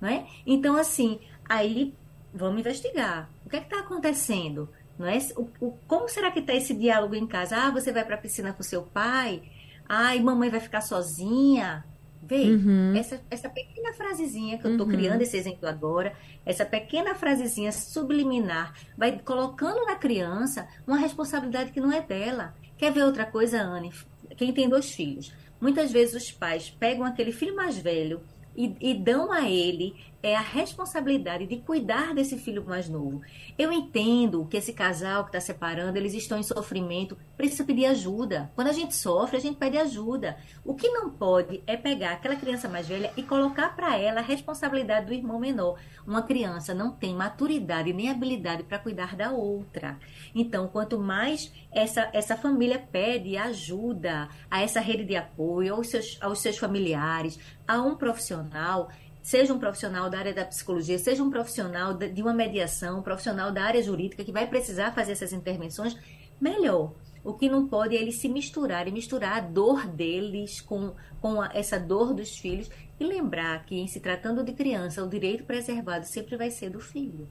Não 0.00 0.08
é? 0.08 0.26
Então, 0.44 0.76
assim, 0.76 1.20
aí 1.48 1.94
vamos 2.34 2.60
investigar. 2.60 3.30
O 3.46 3.48
que 3.48 3.56
é 3.56 3.60
que 3.60 3.66
está 3.66 3.80
acontecendo? 3.80 4.68
Não 4.98 5.06
é? 5.06 5.18
O, 5.36 5.48
o, 5.60 5.78
como 5.86 6.08
será 6.08 6.30
que 6.30 6.40
está 6.40 6.54
esse 6.54 6.74
diálogo 6.74 7.14
em 7.14 7.26
casa? 7.26 7.56
Ah, 7.56 7.70
você 7.70 7.92
vai 7.92 8.04
para 8.04 8.14
a 8.14 8.18
piscina 8.18 8.52
com 8.52 8.62
seu 8.62 8.82
pai? 8.82 9.42
Ai, 9.88 10.20
mamãe 10.20 10.50
vai 10.50 10.60
ficar 10.60 10.80
sozinha? 10.80 11.84
Vê, 12.24 12.52
uhum. 12.52 12.94
essa, 12.94 13.20
essa 13.28 13.50
pequena 13.50 13.92
frasezinha 13.94 14.56
que 14.56 14.64
eu 14.64 14.72
estou 14.72 14.86
uhum. 14.86 14.92
criando 14.92 15.22
esse 15.22 15.36
exemplo 15.36 15.68
agora, 15.68 16.12
essa 16.46 16.64
pequena 16.64 17.16
frasezinha 17.16 17.72
subliminar, 17.72 18.74
vai 18.96 19.18
colocando 19.18 19.84
na 19.84 19.96
criança 19.96 20.68
uma 20.86 20.98
responsabilidade 20.98 21.72
que 21.72 21.80
não 21.80 21.90
é 21.90 22.00
dela. 22.00 22.54
Quer 22.78 22.92
ver 22.92 23.02
outra 23.02 23.26
coisa, 23.26 23.60
Anne? 23.60 23.92
Quem 24.36 24.52
tem 24.52 24.68
dois 24.68 24.92
filhos? 24.92 25.32
Muitas 25.60 25.90
vezes 25.90 26.14
os 26.14 26.30
pais 26.30 26.70
pegam 26.70 27.04
aquele 27.04 27.32
filho 27.32 27.56
mais 27.56 27.76
velho 27.76 28.20
e, 28.56 28.76
e 28.80 28.94
dão 28.94 29.32
a 29.32 29.48
ele 29.48 29.94
é 30.22 30.36
a 30.36 30.40
responsabilidade 30.40 31.46
de 31.46 31.56
cuidar 31.56 32.14
desse 32.14 32.38
filho 32.38 32.64
mais 32.64 32.88
novo. 32.88 33.20
Eu 33.58 33.72
entendo 33.72 34.46
que 34.46 34.56
esse 34.56 34.72
casal 34.72 35.24
que 35.24 35.30
está 35.30 35.40
separando, 35.40 35.98
eles 35.98 36.14
estão 36.14 36.38
em 36.38 36.42
sofrimento, 36.42 37.18
precisa 37.36 37.64
pedir 37.64 37.86
ajuda. 37.86 38.50
Quando 38.54 38.68
a 38.68 38.72
gente 38.72 38.94
sofre, 38.94 39.36
a 39.36 39.40
gente 39.40 39.56
pede 39.56 39.76
ajuda. 39.76 40.36
O 40.64 40.74
que 40.74 40.88
não 40.88 41.10
pode 41.10 41.62
é 41.66 41.76
pegar 41.76 42.12
aquela 42.12 42.36
criança 42.36 42.68
mais 42.68 42.86
velha 42.86 43.12
e 43.16 43.22
colocar 43.22 43.74
para 43.74 43.98
ela 43.98 44.20
a 44.20 44.24
responsabilidade 44.24 45.06
do 45.06 45.14
irmão 45.14 45.40
menor. 45.40 45.78
Uma 46.06 46.22
criança 46.22 46.72
não 46.72 46.92
tem 46.92 47.14
maturidade 47.14 47.92
nem 47.92 48.10
habilidade 48.10 48.62
para 48.62 48.78
cuidar 48.78 49.16
da 49.16 49.32
outra. 49.32 49.98
Então, 50.34 50.68
quanto 50.68 50.98
mais 50.98 51.52
essa, 51.72 52.08
essa 52.12 52.36
família 52.36 52.78
pede 52.78 53.36
ajuda 53.36 54.28
a 54.50 54.62
essa 54.62 54.80
rede 54.80 55.04
de 55.04 55.16
apoio, 55.16 55.74
aos 55.74 55.88
seus, 55.88 56.18
aos 56.20 56.38
seus 56.38 56.58
familiares, 56.58 57.38
a 57.66 57.80
um 57.80 57.94
profissional, 57.94 58.88
seja 59.22 59.54
um 59.54 59.58
profissional 59.58 60.10
da 60.10 60.18
área 60.18 60.34
da 60.34 60.44
psicologia, 60.44 60.98
seja 60.98 61.22
um 61.22 61.30
profissional 61.30 61.94
de 61.94 62.22
uma 62.22 62.34
mediação, 62.34 62.98
um 62.98 63.02
profissional 63.02 63.52
da 63.52 63.62
área 63.62 63.82
jurídica 63.82 64.24
que 64.24 64.32
vai 64.32 64.46
precisar 64.46 64.92
fazer 64.92 65.12
essas 65.12 65.32
intervenções, 65.32 65.96
melhor. 66.40 66.92
O 67.24 67.34
que 67.34 67.48
não 67.48 67.68
pode 67.68 67.96
é 67.96 68.00
eles 68.00 68.16
se 68.16 68.28
misturar 68.28 68.88
e 68.88 68.90
misturar 68.90 69.38
a 69.38 69.40
dor 69.40 69.86
deles 69.86 70.60
com, 70.60 70.92
com 71.20 71.40
a, 71.40 71.50
essa 71.54 71.78
dor 71.78 72.12
dos 72.12 72.36
filhos 72.36 72.68
e 72.98 73.04
lembrar 73.04 73.64
que, 73.64 73.76
em 73.76 73.86
se 73.86 74.00
tratando 74.00 74.42
de 74.42 74.52
criança, 74.52 75.04
o 75.04 75.08
direito 75.08 75.44
preservado 75.44 76.04
sempre 76.04 76.36
vai 76.36 76.50
ser 76.50 76.70
do 76.70 76.80
filho. 76.80 77.28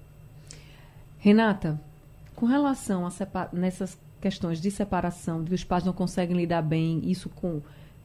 Renata, 1.18 1.80
com 2.36 2.46
relação 2.46 3.06
a 3.06 3.12
nessas 3.52 4.00
questões 4.22 4.62
de 4.62 4.72
separação, 4.72 5.44
de 5.44 5.50
que 5.50 5.56
os 5.56 5.64
pais 5.64 5.84
não 5.84 5.92
conseguem 5.92 6.38
lidar 6.38 6.62
bem, 6.62 7.02
isso 7.04 7.30
com 7.30 7.62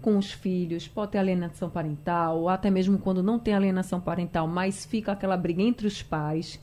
com 0.06 0.16
os 0.18 0.30
filhos, 0.30 0.86
pode 0.86 1.10
ter 1.10 1.18
alienação 1.18 1.68
parental, 1.68 2.42
ou 2.42 2.48
até 2.48 2.70
mesmo 2.70 2.96
quando 2.96 3.24
não 3.24 3.40
tem 3.40 3.52
alienação 3.52 4.00
parental, 4.00 4.46
mas 4.46 4.86
fica 4.86 5.10
aquela 5.10 5.36
briga 5.36 5.60
entre 5.60 5.84
os 5.84 6.00
pais, 6.00 6.60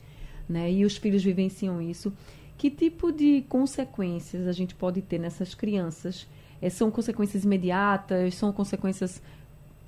né? 0.48 0.72
E 0.72 0.82
os 0.82 0.96
filhos 0.96 1.22
vivenciam 1.22 1.78
isso. 1.82 2.10
Que 2.56 2.70
tipo 2.70 3.12
de 3.12 3.42
consequências 3.46 4.46
a 4.46 4.52
gente 4.52 4.74
pode 4.74 5.02
ter 5.02 5.18
nessas 5.18 5.54
crianças? 5.54 6.26
É, 6.58 6.70
são 6.70 6.90
consequências 6.90 7.44
imediatas? 7.44 8.34
São 8.34 8.50
consequências 8.50 9.20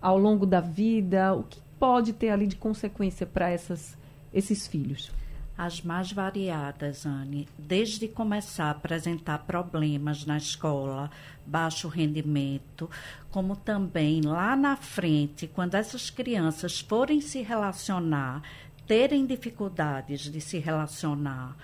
ao 0.03 0.19
longo 0.19 0.45
da 0.45 0.61
vida? 0.61 1.33
O 1.33 1.43
que 1.43 1.59
pode 1.79 2.13
ter 2.13 2.29
ali 2.29 2.47
de 2.47 2.57
consequência 2.57 3.25
para 3.25 3.51
esses 3.55 4.67
filhos? 4.67 5.11
As 5.57 5.81
mais 5.81 6.13
variadas, 6.13 7.07
Anne, 7.07 7.49
desde 7.59 8.07
começar 8.07 8.67
a 8.67 8.71
apresentar 8.71 9.39
problemas 9.39 10.27
na 10.27 10.37
escola, 10.37 11.11
baixo 11.47 11.89
rendimento, 11.89 12.91
como 13.31 13.57
também 13.57 14.21
lá 14.21 14.55
na 14.55 14.77
frente, 14.77 15.47
quando 15.47 15.75
essas 15.75 16.11
crianças 16.11 16.81
forem 16.81 17.21
se 17.21 17.41
relacionar, 17.41 18.43
terem 18.87 19.25
dificuldades 19.25 20.31
de 20.31 20.41
se 20.41 20.59
relacionar, 20.59 21.57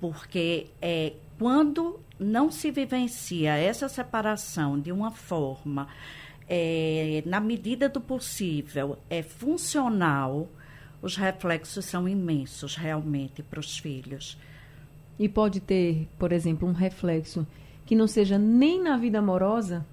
porque 0.00 0.68
é, 0.80 1.12
quando 1.38 2.00
não 2.18 2.50
se 2.50 2.70
vivencia 2.70 3.56
essa 3.56 3.88
separação 3.88 4.80
de 4.80 4.90
uma 4.90 5.10
forma, 5.10 5.86
é, 6.48 7.22
na 7.26 7.40
medida 7.40 7.88
do 7.88 8.00
possível, 8.00 8.98
é 9.10 9.22
funcional, 9.22 10.48
os 11.00 11.16
reflexos 11.16 11.84
são 11.84 12.08
imensos 12.08 12.74
realmente 12.74 13.42
para 13.42 13.60
os 13.60 13.78
filhos. 13.78 14.36
E 15.18 15.28
pode 15.28 15.60
ter, 15.60 16.08
por 16.18 16.32
exemplo, 16.32 16.68
um 16.68 16.72
reflexo 16.72 17.46
que 17.86 17.94
não 17.94 18.06
seja 18.06 18.38
nem 18.38 18.82
na 18.82 18.96
vida 18.96 19.18
amorosa, 19.18 19.86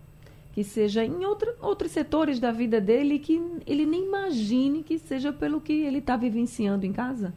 que 0.54 0.64
seja 0.64 1.04
em 1.04 1.26
outra, 1.26 1.56
outros 1.62 1.92
setores 1.92 2.40
da 2.40 2.52
vida 2.52 2.80
dele 2.80 3.20
que 3.20 3.42
ele 3.66 3.86
nem 3.86 4.06
imagine 4.06 4.84
que 4.84 4.98
seja 4.98 5.32
pelo 5.32 5.62
que 5.62 5.74
ele 5.74 6.00
está 6.00 6.16
vivenciando 6.16 6.86
em 6.86 6.94
casa? 6.94 7.34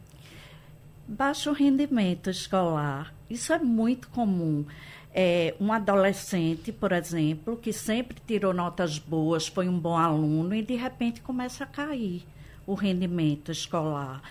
Baixo 1.07 1.51
rendimento 1.51 2.29
escolar. 2.29 3.13
Isso 3.29 3.51
é 3.51 3.59
muito 3.59 4.09
comum. 4.09 4.65
É, 5.13 5.55
um 5.59 5.73
adolescente, 5.73 6.71
por 6.71 6.91
exemplo, 6.91 7.57
que 7.57 7.73
sempre 7.73 8.17
tirou 8.25 8.53
notas 8.53 8.99
boas, 8.99 9.47
foi 9.47 9.67
um 9.67 9.79
bom 9.79 9.97
aluno 9.97 10.53
e 10.53 10.61
de 10.61 10.75
repente 10.75 11.21
começa 11.21 11.63
a 11.63 11.67
cair 11.67 12.23
o 12.69 12.75
rendimento 12.75 13.51
escolar. 13.51 14.21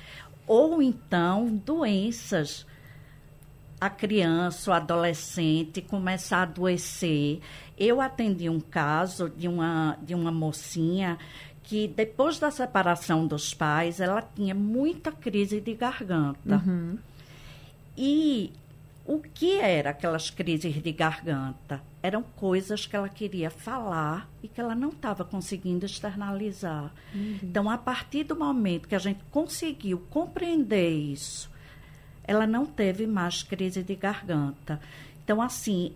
Ou 0.46 0.80
então 0.80 1.56
doenças 1.56 2.64
a 3.80 3.90
criança, 3.90 4.70
o 4.70 4.74
adolescente 4.74 5.82
começar 5.82 6.38
a 6.38 6.42
adoecer. 6.42 7.40
Eu 7.76 8.00
atendi 8.00 8.48
um 8.48 8.60
caso 8.60 9.28
de 9.28 9.48
uma, 9.48 9.96
de 10.02 10.14
uma 10.14 10.30
mocinha 10.30 11.18
que 11.64 11.86
depois 11.88 12.38
da 12.38 12.50
separação 12.50 13.26
dos 13.26 13.52
pais, 13.52 14.00
ela 14.00 14.22
tinha 14.22 14.54
muita 14.54 15.12
crise 15.12 15.60
de 15.60 15.74
garganta. 15.74 16.62
Uhum. 16.64 16.96
E 17.96 18.52
o 19.08 19.20
que 19.20 19.58
eram 19.58 19.90
aquelas 19.90 20.28
crises 20.28 20.82
de 20.82 20.92
garganta? 20.92 21.80
Eram 22.02 22.22
coisas 22.22 22.84
que 22.84 22.94
ela 22.94 23.08
queria 23.08 23.48
falar 23.48 24.28
e 24.42 24.48
que 24.48 24.60
ela 24.60 24.74
não 24.74 24.90
estava 24.90 25.24
conseguindo 25.24 25.86
externalizar. 25.86 26.92
Uhum. 27.14 27.38
Então, 27.42 27.70
a 27.70 27.78
partir 27.78 28.24
do 28.24 28.36
momento 28.36 28.86
que 28.86 28.94
a 28.94 28.98
gente 28.98 29.20
conseguiu 29.30 29.98
compreender 30.10 30.90
isso, 30.90 31.50
ela 32.22 32.46
não 32.46 32.66
teve 32.66 33.06
mais 33.06 33.42
crise 33.42 33.82
de 33.82 33.94
garganta. 33.94 34.78
Então, 35.24 35.40
assim, 35.40 35.94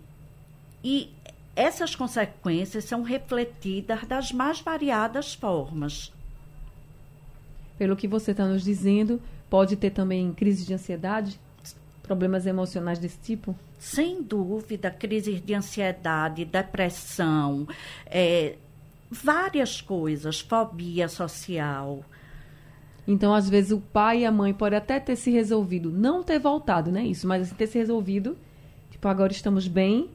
e 0.83 1.13
essas 1.55 1.95
consequências 1.95 2.83
são 2.85 3.03
refletidas 3.03 4.07
das 4.07 4.31
mais 4.31 4.59
variadas 4.59 5.35
formas. 5.35 6.11
Pelo 7.77 7.95
que 7.95 8.07
você 8.07 8.31
está 8.31 8.47
nos 8.47 8.63
dizendo, 8.63 9.21
pode 9.51 9.75
ter 9.75 9.91
também 9.91 10.33
crise 10.33 10.65
de 10.65 10.73
ansiedade? 10.73 11.39
Problemas 12.03 12.45
emocionais 12.45 12.99
desse 12.99 13.17
tipo? 13.17 13.55
Sem 13.79 14.21
dúvida, 14.21 14.91
crises 14.91 15.41
de 15.41 15.53
ansiedade, 15.53 16.45
depressão, 16.45 17.65
é, 18.05 18.57
várias 19.09 19.79
coisas, 19.79 20.41
fobia 20.41 21.07
social. 21.07 22.03
Então, 23.07 23.33
às 23.33 23.49
vezes, 23.49 23.71
o 23.71 23.79
pai 23.79 24.21
e 24.21 24.25
a 24.25 24.31
mãe 24.31 24.53
podem 24.53 24.77
até 24.77 24.99
ter 24.99 25.15
se 25.15 25.31
resolvido, 25.31 25.89
não 25.89 26.23
ter 26.23 26.39
voltado, 26.39 26.91
né? 26.91 27.03
Isso, 27.05 27.27
mas 27.27 27.43
assim, 27.43 27.55
ter 27.55 27.67
se 27.67 27.77
resolvido, 27.77 28.37
tipo, 28.91 29.07
agora 29.07 29.31
estamos 29.31 29.67
bem, 29.67 30.09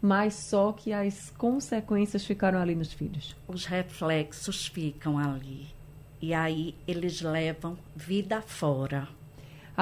mas 0.00 0.34
só 0.34 0.72
que 0.72 0.92
as 0.92 1.30
consequências 1.30 2.24
ficaram 2.24 2.58
ali 2.58 2.74
nos 2.74 2.92
filhos. 2.92 3.36
Os 3.46 3.66
reflexos 3.66 4.66
ficam 4.66 5.18
ali. 5.18 5.68
E 6.20 6.32
aí 6.32 6.74
eles 6.86 7.20
levam 7.20 7.78
vida 7.94 8.40
fora. 8.42 9.08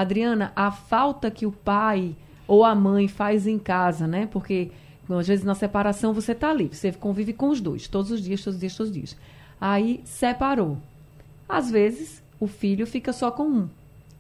Adriana, 0.01 0.53
a 0.55 0.71
falta 0.71 1.31
que 1.31 1.47
o 1.47 1.53
pai 1.53 2.15
ou 2.47 2.65
a 2.65 2.75
mãe 2.75 3.09
faz 3.09 3.47
em 3.47 3.59
casa, 3.59 4.07
né? 4.07 4.27
Porque 4.27 4.71
às 5.09 5.27
vezes 5.27 5.45
na 5.45 5.55
separação 5.55 6.13
você 6.13 6.35
tá 6.35 6.51
ali, 6.51 6.69
você 6.73 6.93
convive 6.93 7.33
com 7.33 7.49
os 7.49 7.61
dois, 7.61 7.89
todos 7.89 8.11
os 8.11 8.23
dias, 8.23 8.43
todos 8.43 8.57
os 8.57 8.61
dias, 8.61 8.77
todos 8.77 8.91
os 8.91 8.95
dias. 8.95 9.17
Aí 9.61 10.01
separou. 10.05 10.79
Às 11.49 11.71
vezes 11.71 12.23
o 12.39 12.47
filho 12.47 12.87
fica 12.87 13.13
só 13.13 13.31
com 13.31 13.45
um 13.45 13.69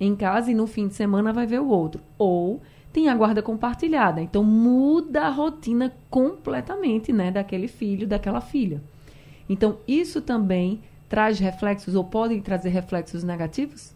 em 0.00 0.14
casa 0.14 0.50
e 0.50 0.54
no 0.54 0.66
fim 0.66 0.88
de 0.88 0.94
semana 0.94 1.32
vai 1.32 1.46
ver 1.46 1.60
o 1.60 1.68
outro. 1.68 2.00
Ou 2.16 2.60
tem 2.92 3.08
a 3.08 3.14
guarda 3.14 3.42
compartilhada. 3.42 4.20
Então 4.20 4.42
muda 4.42 5.22
a 5.22 5.30
rotina 5.30 5.92
completamente, 6.10 7.12
né, 7.12 7.30
daquele 7.30 7.68
filho, 7.68 8.06
daquela 8.06 8.40
filha. 8.40 8.82
Então 9.48 9.78
isso 9.86 10.20
também 10.20 10.80
traz 11.08 11.38
reflexos 11.38 11.94
ou 11.94 12.04
podem 12.04 12.40
trazer 12.40 12.68
reflexos 12.70 13.22
negativos? 13.22 13.94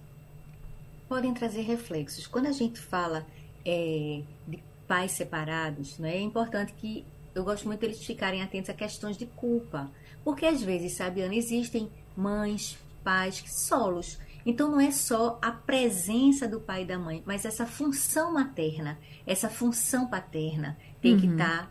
Podem 1.12 1.34
trazer 1.34 1.60
reflexos. 1.60 2.26
Quando 2.26 2.46
a 2.46 2.52
gente 2.52 2.80
fala 2.80 3.26
é, 3.66 4.22
de 4.48 4.58
pais 4.88 5.12
separados, 5.12 5.98
né, 5.98 6.16
é 6.16 6.20
importante 6.22 6.72
que 6.72 7.04
eu 7.34 7.44
gosto 7.44 7.66
muito 7.66 7.80
deles 7.80 8.02
ficarem 8.02 8.40
atentos 8.40 8.70
a 8.70 8.72
questões 8.72 9.18
de 9.18 9.26
culpa. 9.26 9.90
Porque 10.24 10.46
às 10.46 10.62
vezes, 10.62 10.94
sabe, 10.94 11.20
Ana, 11.20 11.34
existem 11.34 11.90
mães, 12.16 12.78
pais 13.04 13.44
solos. 13.46 14.18
Então 14.46 14.70
não 14.70 14.80
é 14.80 14.90
só 14.90 15.38
a 15.42 15.50
presença 15.50 16.48
do 16.48 16.58
pai 16.58 16.84
e 16.84 16.86
da 16.86 16.98
mãe, 16.98 17.22
mas 17.26 17.44
essa 17.44 17.66
função 17.66 18.32
materna, 18.32 18.98
essa 19.26 19.50
função 19.50 20.06
paterna 20.08 20.78
tem 21.02 21.14
uhum. 21.14 21.20
que 21.20 21.26
estar 21.26 21.66
tá 21.66 21.68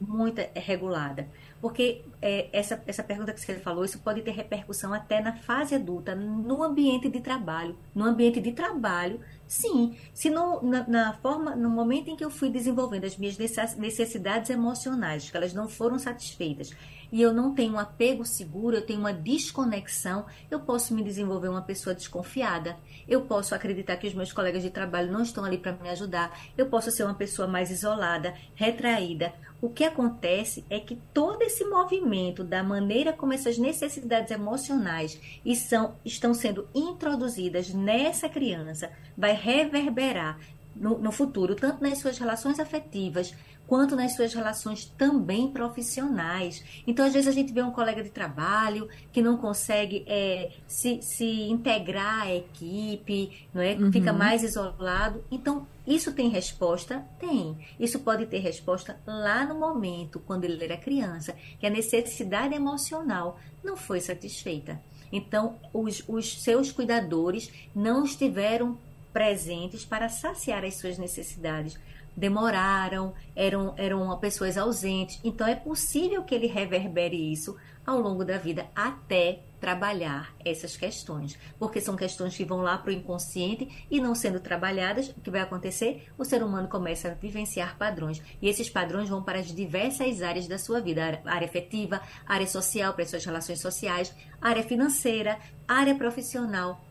muito 0.00 0.42
regulada. 0.54 1.28
Porque 1.62 2.02
é, 2.20 2.48
essa, 2.52 2.82
essa 2.88 3.04
pergunta 3.04 3.32
que 3.32 3.40
você 3.40 3.54
falou, 3.60 3.84
isso 3.84 4.00
pode 4.00 4.20
ter 4.22 4.32
repercussão 4.32 4.92
até 4.92 5.20
na 5.20 5.36
fase 5.36 5.76
adulta, 5.76 6.12
no 6.12 6.60
ambiente 6.60 7.08
de 7.08 7.20
trabalho. 7.20 7.78
No 7.94 8.04
ambiente 8.04 8.40
de 8.40 8.50
trabalho, 8.50 9.20
sim. 9.46 9.96
Se 10.12 10.28
no, 10.28 10.60
na, 10.60 10.88
na 10.88 11.12
forma, 11.12 11.54
no 11.54 11.70
momento 11.70 12.08
em 12.08 12.16
que 12.16 12.24
eu 12.24 12.30
fui 12.30 12.50
desenvolvendo 12.50 13.04
as 13.04 13.16
minhas 13.16 13.38
necessidades 13.38 14.50
emocionais, 14.50 15.30
que 15.30 15.36
elas 15.36 15.54
não 15.54 15.68
foram 15.68 16.00
satisfeitas, 16.00 16.74
e 17.12 17.20
eu 17.20 17.32
não 17.32 17.54
tenho 17.54 17.74
um 17.74 17.78
apego 17.78 18.24
seguro, 18.24 18.76
eu 18.76 18.86
tenho 18.86 18.98
uma 18.98 19.12
desconexão, 19.12 20.24
eu 20.50 20.58
posso 20.60 20.94
me 20.94 21.04
desenvolver 21.04 21.48
uma 21.48 21.60
pessoa 21.60 21.94
desconfiada. 21.94 22.78
Eu 23.06 23.20
posso 23.20 23.54
acreditar 23.54 23.98
que 23.98 24.06
os 24.06 24.14
meus 24.14 24.32
colegas 24.32 24.62
de 24.62 24.70
trabalho 24.70 25.12
não 25.12 25.22
estão 25.22 25.44
ali 25.44 25.58
para 25.58 25.72
me 25.72 25.90
ajudar. 25.90 26.36
Eu 26.56 26.66
posso 26.70 26.90
ser 26.90 27.04
uma 27.04 27.14
pessoa 27.14 27.46
mais 27.46 27.70
isolada, 27.70 28.34
retraída. 28.72 29.32
O 29.60 29.68
que 29.68 29.84
acontece 29.84 30.64
é 30.68 30.80
que 30.80 30.98
todo 31.14 31.42
esse 31.42 31.64
movimento 31.64 32.42
da 32.42 32.64
maneira 32.64 33.12
como 33.12 33.32
essas 33.32 33.58
necessidades 33.58 34.32
emocionais 34.32 35.20
estão, 35.44 35.94
estão 36.04 36.34
sendo 36.34 36.66
introduzidas 36.74 37.72
nessa 37.72 38.28
criança 38.28 38.90
vai 39.16 39.34
reverberar 39.34 40.40
no, 40.74 40.98
no 40.98 41.12
futuro, 41.12 41.54
tanto 41.54 41.80
nas 41.80 41.98
suas 41.98 42.18
relações 42.18 42.58
afetivas, 42.58 43.32
quanto 43.66 43.94
nas 43.94 44.14
suas 44.16 44.34
relações 44.34 44.86
também 44.98 45.48
profissionais. 45.48 46.64
Então, 46.86 47.06
às 47.06 47.12
vezes, 47.12 47.28
a 47.28 47.32
gente 47.32 47.52
vê 47.52 47.62
um 47.62 47.70
colega 47.70 48.02
de 48.02 48.10
trabalho 48.10 48.88
que 49.12 49.22
não 49.22 49.36
consegue 49.36 50.04
é, 50.06 50.50
se, 50.66 51.00
se 51.02 51.24
integrar 51.48 52.22
à 52.22 52.34
equipe, 52.34 53.46
não 53.54 53.62
é? 53.62 53.74
Uhum. 53.74 53.92
fica 53.92 54.12
mais 54.12 54.42
isolado. 54.42 55.24
Então, 55.30 55.66
isso 55.86 56.12
tem 56.12 56.28
resposta? 56.28 57.04
Tem. 57.18 57.56
Isso 57.78 58.00
pode 58.00 58.26
ter 58.26 58.38
resposta 58.38 58.98
lá 59.06 59.44
no 59.44 59.54
momento, 59.54 60.20
quando 60.20 60.44
ele 60.44 60.62
era 60.62 60.76
criança, 60.76 61.34
que 61.58 61.66
a 61.66 61.70
necessidade 61.70 62.54
emocional 62.54 63.38
não 63.62 63.76
foi 63.76 64.00
satisfeita. 64.00 64.80
Então, 65.10 65.56
os, 65.72 66.02
os 66.08 66.42
seus 66.42 66.72
cuidadores 66.72 67.50
não 67.74 68.04
estiveram 68.04 68.78
presentes 69.12 69.84
para 69.84 70.08
saciar 70.08 70.64
as 70.64 70.76
suas 70.76 70.96
necessidades 70.96 71.78
demoraram, 72.16 73.14
eram, 73.34 73.74
eram 73.76 74.16
pessoas 74.18 74.56
ausentes. 74.56 75.18
Então 75.24 75.46
é 75.46 75.54
possível 75.54 76.22
que 76.22 76.34
ele 76.34 76.46
reverbere 76.46 77.16
isso 77.16 77.56
ao 77.84 78.00
longo 78.00 78.24
da 78.24 78.38
vida 78.38 78.66
até 78.74 79.40
trabalhar 79.60 80.34
essas 80.44 80.76
questões, 80.76 81.38
porque 81.58 81.80
são 81.80 81.94
questões 81.94 82.36
que 82.36 82.44
vão 82.44 82.62
lá 82.62 82.76
para 82.76 82.90
o 82.90 82.92
inconsciente 82.92 83.86
e 83.88 84.00
não 84.00 84.14
sendo 84.14 84.40
trabalhadas, 84.40 85.08
o 85.10 85.20
que 85.20 85.30
vai 85.30 85.40
acontecer? 85.40 86.08
O 86.18 86.24
ser 86.24 86.42
humano 86.42 86.66
começa 86.66 87.08
a 87.08 87.14
vivenciar 87.14 87.78
padrões 87.78 88.20
e 88.40 88.48
esses 88.48 88.68
padrões 88.68 89.08
vão 89.08 89.22
para 89.22 89.38
as 89.38 89.54
diversas 89.54 90.20
áreas 90.20 90.48
da 90.48 90.58
sua 90.58 90.80
vida, 90.80 91.20
área 91.24 91.46
afetiva, 91.46 92.00
área 92.26 92.46
social, 92.46 92.92
para 92.92 93.04
as 93.04 93.10
suas 93.10 93.24
relações 93.24 93.60
sociais, 93.60 94.12
área 94.40 94.64
financeira, 94.64 95.38
área 95.66 95.94
profissional. 95.94 96.84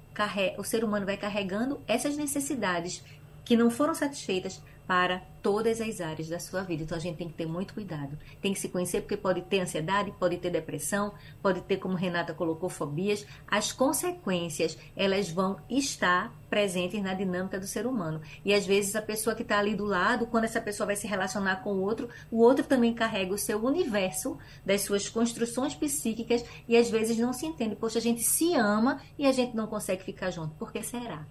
O 0.58 0.64
ser 0.64 0.84
humano 0.84 1.06
vai 1.06 1.18
carregando 1.18 1.82
essas 1.88 2.16
necessidades 2.16 3.04
que 3.44 3.58
não 3.58 3.72
foram 3.72 3.96
satisfeitas 3.96 4.62
para 4.92 5.22
todas 5.42 5.80
as 5.80 6.02
áreas 6.02 6.28
da 6.28 6.38
sua 6.38 6.64
vida. 6.64 6.84
Então 6.84 6.98
a 6.98 7.00
gente 7.00 7.16
tem 7.16 7.30
que 7.30 7.34
ter 7.34 7.46
muito 7.46 7.74
cuidado. 7.74 8.20
Tem 8.42 8.54
que 8.54 8.60
se 8.60 8.68
conhecer 8.68 9.00
porque 9.00 9.16
pode 9.16 9.42
ter 9.44 9.62
ansiedade, 9.62 10.14
pode 10.20 10.36
ter 10.36 10.50
depressão, 10.50 11.14
pode 11.42 11.62
ter, 11.62 11.78
como 11.78 11.96
Renata 11.96 12.34
colocou, 12.34 12.68
fobias. 12.68 13.26
As 13.48 13.72
consequências, 13.72 14.78
elas 14.94 15.30
vão 15.30 15.62
estar 15.70 16.36
presentes 16.50 17.02
na 17.02 17.14
dinâmica 17.14 17.58
do 17.58 17.66
ser 17.66 17.88
humano. 17.88 18.20
E 18.44 18.54
às 18.54 18.66
vezes 18.66 18.94
a 18.94 19.02
pessoa 19.02 19.34
que 19.34 19.44
está 19.44 19.60
ali 19.60 19.76
do 19.78 19.86
lado, 19.86 20.28
quando 20.28 20.44
essa 20.44 20.60
pessoa 20.60 20.88
vai 20.88 20.98
se 20.98 21.08
relacionar 21.08 21.64
com 21.64 21.72
o 21.72 21.82
outro, 21.82 22.10
o 22.30 22.42
outro 22.42 22.66
também 22.66 22.94
carrega 22.94 23.34
o 23.34 23.38
seu 23.38 23.64
universo 23.64 24.38
das 24.66 24.82
suas 24.82 25.08
construções 25.08 25.74
psíquicas 25.74 26.44
e 26.68 26.76
às 26.76 26.90
vezes 26.90 27.18
não 27.18 27.32
se 27.32 27.46
entende. 27.46 27.78
Poxa, 27.78 27.98
a 27.98 28.02
gente 28.02 28.24
se 28.24 28.56
ama 28.56 29.02
e 29.18 29.26
a 29.26 29.32
gente 29.32 29.56
não 29.56 29.68
consegue 29.68 30.04
ficar 30.04 30.32
junto. 30.32 30.54
Por 30.56 30.70
que 30.70 30.84
será? 30.84 31.26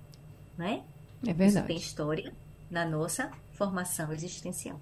Não 0.56 0.64
é? 0.64 0.82
É 1.26 1.34
verdade. 1.34 1.58
Isso 1.58 1.66
tem 1.66 1.76
história 1.76 2.32
na 2.70 2.86
nossa 2.86 3.30
formação 3.60 4.10
existencial. 4.10 4.80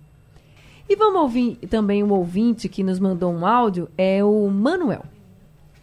E 0.88 0.94
vamos 0.94 1.20
ouvir 1.20 1.56
também 1.68 2.04
um 2.04 2.12
ouvinte 2.12 2.68
que 2.68 2.84
nos 2.84 3.00
mandou 3.00 3.32
um 3.32 3.44
áudio, 3.44 3.90
é 3.98 4.22
o 4.22 4.48
Manuel. 4.48 5.04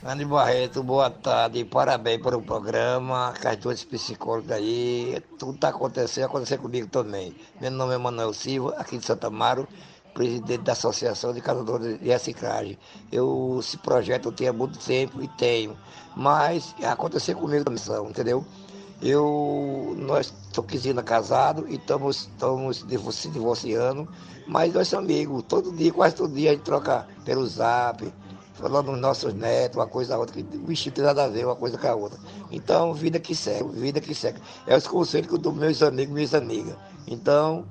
Andy 0.02 0.24
Barreto, 0.24 0.82
boa 0.82 1.10
tarde, 1.10 1.66
parabéns 1.66 2.22
pelo 2.22 2.42
programa, 2.42 3.34
com 3.42 3.48
as 3.50 3.58
duas 3.58 3.84
psicólogas 3.84 4.52
aí, 4.52 5.22
tudo 5.38 5.56
está 5.56 5.70
acontecendo, 5.70 6.26
aconteceu 6.26 6.58
comigo 6.58 6.88
também. 6.88 7.36
Meu 7.60 7.70
nome 7.70 7.96
é 7.96 7.98
Manuel 7.98 8.34
Silva, 8.34 8.76
aqui 8.78 8.98
de 8.98 9.06
Santa 9.06 9.28
Amaro, 9.28 9.68
presidente 10.14 10.62
da 10.62 10.72
Associação 10.72 11.34
de 11.34 11.42
Catadores 11.42 12.00
de 12.00 12.08
Reciclagem. 12.08 12.80
Eu, 13.12 13.58
esse 13.60 13.78
projeto 13.78 14.30
eu 14.30 14.32
tenho 14.32 14.52
há 14.52 14.54
muito 14.54 14.80
tempo 14.80 15.22
e 15.22 15.28
tenho, 15.28 15.76
mas 16.16 16.74
aconteceu 16.82 17.36
comigo 17.36 17.70
missão, 17.70 18.10
entendeu? 18.10 18.46
Eu, 19.06 19.96
nós 20.00 20.34
estou 20.48 20.64
15 20.64 20.90
anos 20.90 21.04
casado 21.04 21.68
e 21.70 21.76
estamos, 21.76 22.22
estamos 22.22 22.84
se 23.14 23.30
divorciando, 23.30 24.10
mas 24.48 24.74
nós 24.74 24.88
somos 24.88 25.06
amigos. 25.06 25.44
Todo 25.48 25.72
dia, 25.72 25.94
quase 25.94 26.16
todo 26.16 26.34
dia, 26.34 26.50
a 26.50 26.54
gente 26.54 26.64
troca 26.64 27.06
pelo 27.24 27.46
zap, 27.46 28.12
falando 28.56 28.92
dos 28.92 29.00
nossos 29.00 29.32
netos, 29.36 29.78
uma 29.78 29.86
coisa 29.86 30.16
a 30.16 30.18
outra, 30.18 30.42
bicho 30.42 30.90
tem 30.90 31.04
nada 31.04 31.26
a 31.26 31.28
ver 31.28 31.46
uma 31.46 31.56
coisa 31.56 31.78
com 31.78 31.88
a 31.88 31.94
outra. 31.94 32.20
Então, 32.52 32.96
vida 32.96 33.20
que 33.20 33.36
segue, 33.36 33.70
vida 33.74 34.02
que 34.02 34.16
segue. 34.16 34.40
É 34.66 34.76
os 34.76 34.88
conselhos 34.88 35.28
que 35.28 35.36
eu 35.36 35.38
dou 35.38 35.54
meus 35.54 35.84
amigos 35.84 36.10
e 36.10 36.14
minhas 36.16 36.34
amigas. 36.34 36.76
Então, 37.06 37.64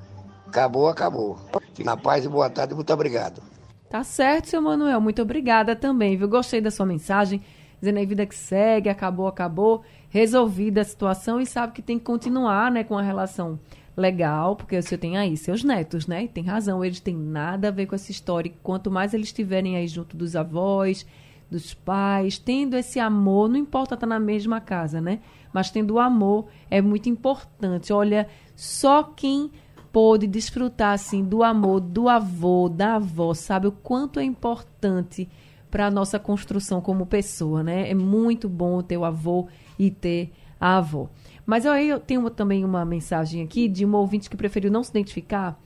acabou, 0.47 0.87
acabou. 0.87 1.37
Fique 1.64 1.83
na 1.83 1.97
paz 1.97 2.25
e 2.25 2.29
boa 2.29 2.49
tarde, 2.49 2.77
muito 2.77 2.92
obrigado. 2.92 3.42
Tá 3.90 4.05
certo, 4.05 4.51
seu 4.51 4.62
Manuel, 4.62 5.01
muito 5.01 5.20
obrigada 5.20 5.75
também, 5.75 6.16
viu? 6.16 6.29
Gostei 6.29 6.61
da 6.61 6.70
sua 6.70 6.87
mensagem, 6.87 7.42
dizendo 7.81 7.99
aí 7.99 8.07
vida 8.07 8.25
que 8.25 8.37
segue, 8.37 8.88
acabou, 8.88 9.27
acabou, 9.27 9.83
resolvida 10.14 10.81
a 10.81 10.85
situação 10.85 11.40
e 11.40 11.44
sabe 11.44 11.72
que 11.72 11.83
tem 11.83 11.98
que 11.98 12.05
continuar, 12.05 12.70
né, 12.70 12.85
com 12.85 12.96
a 12.96 13.03
relação 13.03 13.59
legal, 13.96 14.55
porque 14.55 14.81
você 14.81 14.96
tem 14.96 15.18
aí 15.18 15.37
seus 15.37 15.64
netos, 15.64 16.07
né? 16.07 16.22
E 16.22 16.29
tem 16.29 16.44
razão, 16.44 16.85
eles 16.85 17.00
têm 17.00 17.16
nada 17.16 17.66
a 17.66 17.70
ver 17.72 17.87
com 17.87 17.96
essa 17.96 18.12
história. 18.12 18.53
Quanto 18.62 18.92
mais 18.92 19.12
eles 19.12 19.27
estiverem 19.27 19.77
aí 19.77 19.88
junto 19.88 20.16
dos 20.16 20.37
avós, 20.37 21.05
dos 21.50 21.74
pais, 21.74 22.38
tendo 22.38 22.77
esse 22.77 23.00
amor, 23.00 23.48
não 23.48 23.57
importa 23.57 23.94
estar 23.94 24.07
tá 24.07 24.14
na 24.14 24.20
mesma 24.20 24.61
casa, 24.61 25.00
né? 25.00 25.18
Mas 25.53 25.72
tendo 25.72 25.94
o 25.94 25.98
amor 25.98 26.46
é 26.70 26.81
muito 26.81 27.09
importante. 27.09 27.92
Olha, 27.92 28.29
só 28.55 29.03
quem 29.03 29.50
pôde 29.90 30.29
desfrutar 30.29 30.92
assim 30.92 31.24
do 31.24 31.42
amor 31.42 31.81
do 31.81 32.09
avô, 32.09 32.68
da 32.68 32.94
avó, 32.94 33.35
sabe 33.35 33.66
o 33.66 33.72
quanto 33.72 34.20
é 34.20 34.24
importante 34.24 35.29
para 35.74 35.87
a 35.88 35.90
nossa 35.90 36.20
construção 36.20 36.80
como 36.80 37.04
pessoa, 37.04 37.60
né? 37.64 37.90
É 37.90 37.94
muito 37.94 38.48
bom 38.48 38.80
ter 38.80 38.96
o 38.96 39.04
avô 39.04 39.48
e 39.76 39.90
ter 39.90 40.30
a 40.60 40.76
avó. 40.76 41.10
Mas 41.44 41.64
eu, 41.64 41.74
eu 41.74 41.98
tenho 41.98 42.30
também 42.30 42.64
uma 42.64 42.84
mensagem 42.84 43.42
aqui 43.42 43.66
de 43.66 43.84
uma 43.84 43.98
ouvinte 43.98 44.30
que 44.30 44.37
preferiu 44.37 44.70
não 44.70 44.84
se 44.84 44.90
identificar 44.90 45.60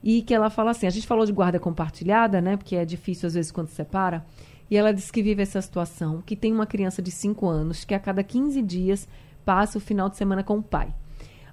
e 0.00 0.22
que 0.22 0.32
ela 0.32 0.48
fala 0.48 0.70
assim: 0.70 0.86
a 0.86 0.90
gente 0.90 1.08
falou 1.08 1.26
de 1.26 1.32
guarda 1.32 1.58
compartilhada, 1.58 2.40
né? 2.40 2.56
Porque 2.56 2.76
é 2.76 2.84
difícil 2.84 3.26
às 3.26 3.34
vezes 3.34 3.50
quando 3.50 3.66
separa. 3.66 4.24
E 4.70 4.76
ela 4.76 4.94
diz 4.94 5.10
que 5.10 5.24
vive 5.24 5.42
essa 5.42 5.60
situação, 5.60 6.22
que 6.24 6.36
tem 6.36 6.52
uma 6.52 6.64
criança 6.64 7.02
de 7.02 7.10
5 7.10 7.44
anos 7.48 7.84
que 7.84 7.94
a 7.94 7.98
cada 7.98 8.22
15 8.22 8.62
dias 8.62 9.08
passa 9.44 9.78
o 9.78 9.80
final 9.80 10.08
de 10.08 10.16
semana 10.16 10.44
com 10.44 10.58
o 10.58 10.62
pai. 10.62 10.94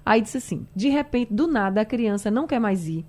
Aí 0.04 0.20
disse 0.22 0.38
assim: 0.38 0.64
de 0.76 0.88
repente, 0.90 1.34
do 1.34 1.48
nada, 1.48 1.80
a 1.80 1.84
criança 1.84 2.30
não 2.30 2.46
quer 2.46 2.60
mais 2.60 2.86
ir, 2.86 3.04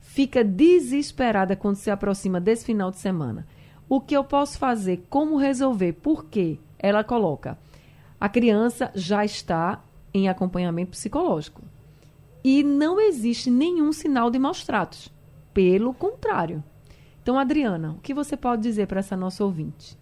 fica 0.00 0.42
desesperada 0.42 1.54
quando 1.54 1.76
se 1.76 1.90
aproxima 1.90 2.40
desse 2.40 2.64
final 2.64 2.90
de 2.90 2.96
semana. 2.96 3.46
O 3.88 4.00
que 4.00 4.14
eu 4.14 4.22
posso 4.22 4.58
fazer? 4.58 5.06
Como 5.08 5.36
resolver? 5.36 5.94
Por 5.94 6.26
quê? 6.26 6.58
Ela 6.78 7.02
coloca: 7.02 7.58
a 8.20 8.28
criança 8.28 8.90
já 8.94 9.24
está 9.24 9.82
em 10.12 10.28
acompanhamento 10.28 10.90
psicológico. 10.90 11.62
E 12.44 12.62
não 12.62 13.00
existe 13.00 13.50
nenhum 13.50 13.92
sinal 13.92 14.30
de 14.30 14.38
maus 14.38 14.64
tratos. 14.64 15.12
Pelo 15.52 15.92
contrário. 15.94 16.62
Então, 17.22 17.38
Adriana, 17.38 17.92
o 17.92 18.00
que 18.00 18.14
você 18.14 18.36
pode 18.36 18.62
dizer 18.62 18.86
para 18.86 19.00
essa 19.00 19.16
nossa 19.16 19.44
ouvinte? 19.44 19.98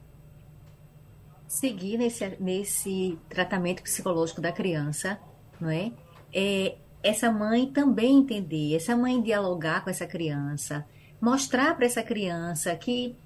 Seguir 1.46 1.98
nesse, 1.98 2.36
nesse 2.40 3.18
tratamento 3.28 3.82
psicológico 3.82 4.40
da 4.40 4.52
criança, 4.52 5.18
não 5.60 5.70
é? 5.70 5.92
é? 6.32 6.76
Essa 7.02 7.30
mãe 7.30 7.66
também 7.66 8.18
entender, 8.18 8.74
essa 8.74 8.96
mãe 8.96 9.22
dialogar 9.22 9.84
com 9.84 9.90
essa 9.90 10.06
criança, 10.06 10.84
mostrar 11.20 11.76
para 11.76 11.86
essa 11.86 12.02
criança 12.02 12.74
que 12.76 13.16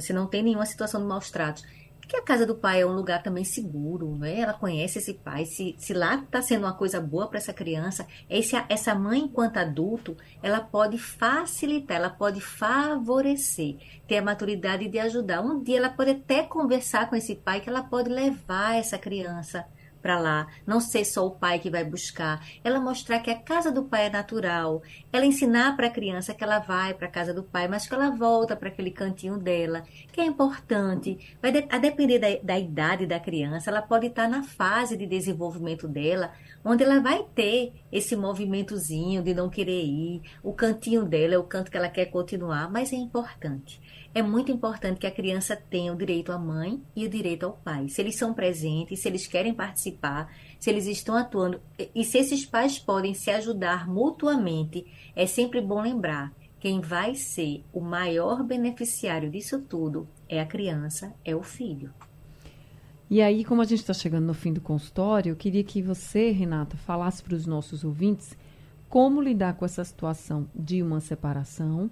se 0.00 0.12
não 0.12 0.26
tem 0.26 0.42
nenhuma 0.42 0.66
situação 0.66 1.00
de 1.00 1.06
maus 1.06 1.30
tratos, 1.30 1.64
que 2.06 2.16
a 2.16 2.22
casa 2.22 2.46
do 2.46 2.54
pai 2.54 2.82
é 2.82 2.86
um 2.86 2.94
lugar 2.94 3.22
também 3.22 3.42
seguro, 3.42 4.16
né? 4.16 4.38
Ela 4.38 4.52
conhece 4.52 4.98
esse 4.98 5.12
pai. 5.12 5.44
Se, 5.44 5.74
se 5.76 5.92
lá 5.92 6.14
está 6.14 6.40
sendo 6.40 6.64
uma 6.64 6.72
coisa 6.72 7.00
boa 7.00 7.26
para 7.26 7.38
essa 7.38 7.52
criança, 7.52 8.06
esse, 8.30 8.54
essa 8.68 8.94
mãe, 8.94 9.22
enquanto 9.22 9.56
adulto, 9.56 10.16
ela 10.42 10.60
pode 10.60 10.98
facilitar, 10.98 11.96
ela 11.96 12.10
pode 12.10 12.40
favorecer, 12.40 13.76
ter 14.06 14.18
a 14.18 14.22
maturidade 14.22 14.88
de 14.88 14.98
ajudar. 15.00 15.40
Um 15.40 15.62
dia 15.62 15.78
ela 15.78 15.90
pode 15.90 16.12
até 16.12 16.44
conversar 16.44 17.10
com 17.10 17.16
esse 17.16 17.34
pai 17.34 17.60
que 17.60 17.68
ela 17.68 17.82
pode 17.82 18.08
levar 18.08 18.76
essa 18.76 18.96
criança 18.96 19.66
para 20.06 20.20
lá, 20.20 20.46
não 20.64 20.78
ser 20.78 21.04
só 21.04 21.26
o 21.26 21.32
pai 21.32 21.58
que 21.58 21.68
vai 21.68 21.82
buscar, 21.82 22.40
ela 22.62 22.78
mostrar 22.78 23.18
que 23.18 23.28
a 23.28 23.36
casa 23.36 23.72
do 23.72 23.82
pai 23.82 24.06
é 24.06 24.10
natural, 24.10 24.80
ela 25.12 25.26
ensinar 25.26 25.74
para 25.74 25.88
a 25.88 25.90
criança 25.90 26.32
que 26.32 26.44
ela 26.44 26.60
vai 26.60 26.94
para 26.94 27.08
a 27.08 27.10
casa 27.10 27.34
do 27.34 27.42
pai, 27.42 27.66
mas 27.66 27.88
que 27.88 27.92
ela 27.92 28.10
volta 28.10 28.54
para 28.54 28.68
aquele 28.68 28.92
cantinho 28.92 29.36
dela, 29.36 29.82
que 30.12 30.20
é 30.20 30.24
importante. 30.24 31.18
Vai 31.42 31.50
de, 31.50 31.66
a 31.68 31.78
depender 31.78 32.20
da, 32.20 32.28
da 32.40 32.56
idade 32.56 33.04
da 33.04 33.18
criança, 33.18 33.68
ela 33.68 33.82
pode 33.82 34.06
estar 34.06 34.28
na 34.28 34.44
fase 34.44 34.96
de 34.96 35.08
desenvolvimento 35.08 35.88
dela, 35.88 36.30
onde 36.64 36.84
ela 36.84 37.00
vai 37.00 37.24
ter 37.34 37.72
esse 37.90 38.14
movimentozinho 38.14 39.24
de 39.24 39.34
não 39.34 39.50
querer 39.50 39.82
ir, 39.82 40.22
o 40.40 40.52
cantinho 40.52 41.04
dela 41.04 41.34
é 41.34 41.38
o 41.38 41.42
canto 41.42 41.68
que 41.68 41.76
ela 41.76 41.88
quer 41.88 42.06
continuar, 42.06 42.70
mas 42.70 42.92
é 42.92 42.96
importante 42.96 43.80
é 44.16 44.22
muito 44.22 44.50
importante 44.50 44.98
que 44.98 45.06
a 45.06 45.10
criança 45.10 45.54
tenha 45.54 45.92
o 45.92 45.96
direito 45.96 46.32
à 46.32 46.38
mãe 46.38 46.82
e 46.96 47.04
o 47.04 47.08
direito 47.10 47.44
ao 47.44 47.52
pai. 47.52 47.90
Se 47.90 48.00
eles 48.00 48.16
são 48.16 48.32
presentes, 48.32 49.00
se 49.00 49.08
eles 49.08 49.26
querem 49.26 49.52
participar, 49.52 50.34
se 50.58 50.70
eles 50.70 50.86
estão 50.86 51.14
atuando 51.14 51.60
e 51.94 52.02
se 52.02 52.16
esses 52.16 52.46
pais 52.46 52.78
podem 52.78 53.12
se 53.12 53.30
ajudar 53.30 53.86
mutuamente, 53.86 54.86
é 55.14 55.26
sempre 55.26 55.60
bom 55.60 55.82
lembrar. 55.82 56.32
Quem 56.58 56.80
vai 56.80 57.14
ser 57.14 57.62
o 57.74 57.82
maior 57.82 58.42
beneficiário 58.42 59.30
disso 59.30 59.60
tudo 59.60 60.08
é 60.26 60.40
a 60.40 60.46
criança, 60.46 61.12
é 61.22 61.36
o 61.36 61.42
filho. 61.42 61.92
E 63.10 63.20
aí, 63.20 63.44
como 63.44 63.60
a 63.60 63.66
gente 63.66 63.80
está 63.80 63.92
chegando 63.92 64.24
no 64.24 64.34
fim 64.34 64.54
do 64.54 64.62
consultório, 64.62 65.32
eu 65.32 65.36
queria 65.36 65.62
que 65.62 65.82
você, 65.82 66.30
Renata, 66.30 66.78
falasse 66.78 67.22
para 67.22 67.34
os 67.34 67.44
nossos 67.44 67.84
ouvintes 67.84 68.34
como 68.88 69.20
lidar 69.20 69.58
com 69.58 69.66
essa 69.66 69.84
situação 69.84 70.48
de 70.54 70.82
uma 70.82 71.00
separação 71.00 71.90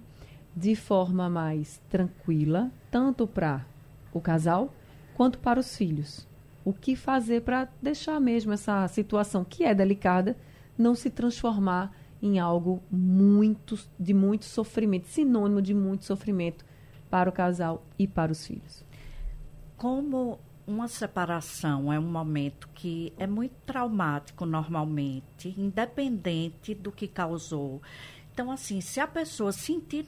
de 0.55 0.75
forma 0.75 1.29
mais 1.29 1.81
tranquila, 1.89 2.71
tanto 2.89 3.27
para 3.27 3.65
o 4.13 4.21
casal 4.21 4.73
quanto 5.13 5.39
para 5.39 5.59
os 5.59 5.75
filhos. 5.75 6.27
O 6.63 6.73
que 6.73 6.95
fazer 6.95 7.41
para 7.41 7.67
deixar 7.81 8.19
mesmo 8.19 8.53
essa 8.53 8.87
situação 8.87 9.43
que 9.43 9.63
é 9.63 9.75
delicada 9.75 10.37
não 10.77 10.95
se 10.95 11.09
transformar 11.09 11.93
em 12.21 12.39
algo 12.39 12.81
muito 12.89 13.77
de 13.99 14.13
muito 14.13 14.45
sofrimento, 14.45 15.07
sinônimo 15.07 15.61
de 15.61 15.73
muito 15.73 16.05
sofrimento 16.05 16.65
para 17.09 17.29
o 17.29 17.33
casal 17.33 17.85
e 17.99 18.07
para 18.07 18.31
os 18.31 18.45
filhos. 18.45 18.83
Como 19.77 20.39
uma 20.65 20.87
separação 20.87 21.93
é 21.93 21.99
um 21.99 22.09
momento 22.09 22.67
que 22.73 23.13
é 23.17 23.27
muito 23.27 23.53
traumático 23.65 24.45
normalmente, 24.45 25.53
independente 25.57 26.73
do 26.73 26.91
que 26.91 27.07
causou. 27.07 27.81
Então, 28.35 28.51
assim, 28.51 28.81
se 28.81 28.99
a 28.99 29.07
pessoa 29.07 29.53
sentir 29.53 30.05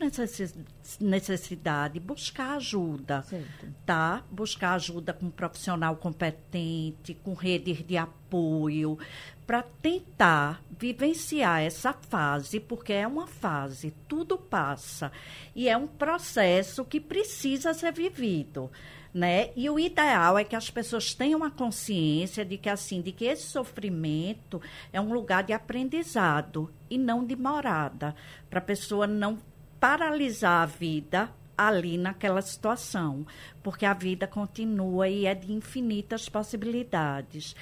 necessidade, 0.99 1.97
buscar 1.97 2.57
ajuda, 2.57 3.21
certo. 3.21 3.73
tá? 3.85 4.21
Buscar 4.29 4.73
ajuda 4.73 5.13
com 5.13 5.27
um 5.27 5.31
profissional 5.31 5.95
competente, 5.95 7.13
com 7.13 7.33
redes 7.33 7.87
de 7.87 7.95
apoio, 7.95 8.99
para 9.45 9.63
tentar 9.63 10.61
vivenciar 10.77 11.61
essa 11.61 11.93
fase, 11.93 12.59
porque 12.59 12.91
é 12.91 13.07
uma 13.07 13.27
fase, 13.27 13.93
tudo 14.09 14.37
passa. 14.37 15.09
E 15.55 15.69
é 15.69 15.77
um 15.77 15.87
processo 15.87 16.83
que 16.83 16.99
precisa 16.99 17.73
ser 17.73 17.93
vivido 17.93 18.69
né? 19.17 19.49
E 19.55 19.67
o 19.67 19.79
ideal 19.79 20.37
é 20.37 20.43
que 20.43 20.55
as 20.55 20.69
pessoas 20.69 21.15
tenham 21.15 21.43
a 21.43 21.49
consciência 21.49 22.45
de 22.45 22.55
que 22.55 22.69
assim, 22.69 23.01
de 23.01 23.11
que 23.11 23.25
esse 23.25 23.47
sofrimento 23.47 24.61
é 24.93 25.01
um 25.01 25.11
lugar 25.11 25.43
de 25.43 25.53
aprendizado 25.53 26.71
e 26.87 26.99
não 26.99 27.25
de 27.25 27.35
morada, 27.35 28.15
para 28.47 28.59
a 28.59 28.61
pessoa 28.61 29.07
não 29.07 29.39
paralisar 29.79 30.61
a 30.61 30.65
vida 30.67 31.33
ali 31.57 31.97
naquela 31.97 32.43
situação, 32.43 33.25
porque 33.63 33.87
a 33.87 33.93
vida 33.95 34.27
continua 34.27 35.09
e 35.09 35.25
é 35.25 35.33
de 35.33 35.51
infinitas 35.51 36.29
possibilidades. 36.29 37.55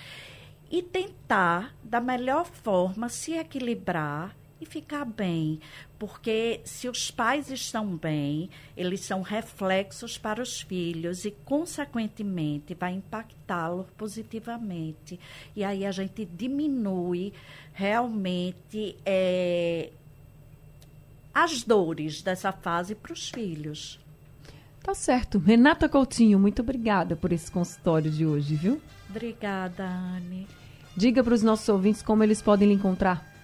E 0.70 0.84
tentar, 0.84 1.74
da 1.82 2.02
melhor 2.02 2.46
forma, 2.46 3.08
se 3.08 3.32
equilibrar 3.32 4.36
e 4.60 4.66
ficar 4.66 5.06
bem, 5.06 5.60
porque 6.00 6.62
se 6.64 6.88
os 6.88 7.12
pais 7.12 7.52
estão 7.52 7.98
bem, 7.98 8.50
eles 8.76 9.02
são 9.02 9.22
reflexos 9.22 10.18
para 10.18 10.42
os 10.42 10.62
filhos 10.62 11.26
e, 11.26 11.32
consequentemente, 11.32 12.74
vai 12.74 12.94
impactá-los 12.94 13.88
positivamente. 13.98 15.20
E 15.56 15.64
aí 15.64 15.86
a 15.86 15.92
gente 15.92 16.26
diminui 16.26 17.34
realmente 17.74 18.96
é, 19.06 19.92
as 21.34 21.64
dores 21.64 22.22
dessa 22.22 22.52
fase 22.52 22.96
para 22.96 23.12
os 23.12 23.30
filhos. 23.30 24.00
Tá 24.82 24.94
certo. 24.94 25.40
Renata 25.40 25.90
Coutinho, 25.90 26.40
muito 26.40 26.62
obrigada 26.62 27.16
por 27.16 27.34
esse 27.34 27.52
consultório 27.52 28.10
de 28.10 28.26
hoje, 28.26 28.56
viu? 28.56 28.82
Obrigada, 29.10 29.86
Anne. 29.86 30.48
Diga 30.96 31.24
para 31.24 31.34
os 31.34 31.44
nossos 31.44 31.68
ouvintes 31.68 32.02
como 32.02 32.24
eles 32.24 32.42
podem 32.42 32.70
lhe 32.70 32.76
encontrar 32.76 33.35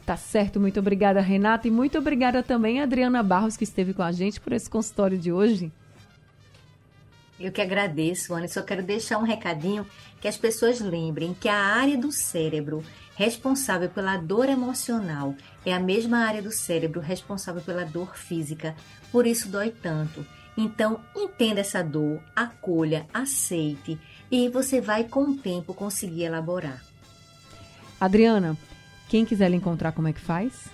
Tá 0.07 0.17
certo, 0.17 0.59
muito 0.59 0.81
obrigada, 0.81 1.21
Renata, 1.21 1.69
e 1.69 1.71
muito 1.71 1.99
obrigada 1.99 2.43
também 2.43 2.81
a 2.81 2.85
Adriana 2.85 3.23
Barros, 3.23 3.59
que 3.59 3.65
esteve 3.65 3.93
com 3.93 4.03
a 4.03 4.11
gente 4.11 4.41
por 4.41 4.55
esse 4.55 4.71
consultório 4.71 5.19
de 5.19 5.31
hoje. 5.31 5.71
Eu 7.39 7.53
que 7.53 7.61
agradeço, 7.61 8.35
Ana. 8.35 8.49
Só 8.49 8.63
quero 8.63 8.83
deixar 8.83 9.19
um 9.19 9.23
recadinho 9.23 9.87
que 10.21 10.27
as 10.27 10.37
pessoas 10.37 10.81
lembrem 10.81 11.35
que 11.35 11.49
a 11.49 11.55
área 11.55 11.97
do 11.97 12.11
cérebro 12.11 12.83
responsável 13.15 13.89
pela 13.89 14.17
dor 14.17 14.49
emocional 14.49 15.35
é 15.65 15.73
a 15.73 15.79
mesma 15.79 16.19
área 16.19 16.43
do 16.43 16.51
cérebro 16.51 17.01
responsável 17.01 17.61
pela 17.61 17.85
dor 17.85 18.17
física. 18.17 18.75
Por 19.13 19.27
isso 19.27 19.49
dói 19.49 19.71
tanto. 19.71 20.27
Então, 20.61 20.99
entenda 21.15 21.61
essa 21.61 21.85
dor, 21.85 22.21
acolha, 22.35 23.07
aceite 23.15 23.97
e 24.29 24.49
você 24.49 24.81
vai 24.81 25.05
com 25.05 25.21
o 25.21 25.37
tempo 25.37 25.73
conseguir 25.73 26.25
elaborar. 26.25 26.83
Adriana, 28.01 28.59
quem 29.09 29.25
quiser 29.25 29.49
lhe 29.49 29.57
encontrar, 29.57 29.93
como 29.93 30.09
é 30.09 30.13
que 30.13 30.21
faz? 30.21 30.67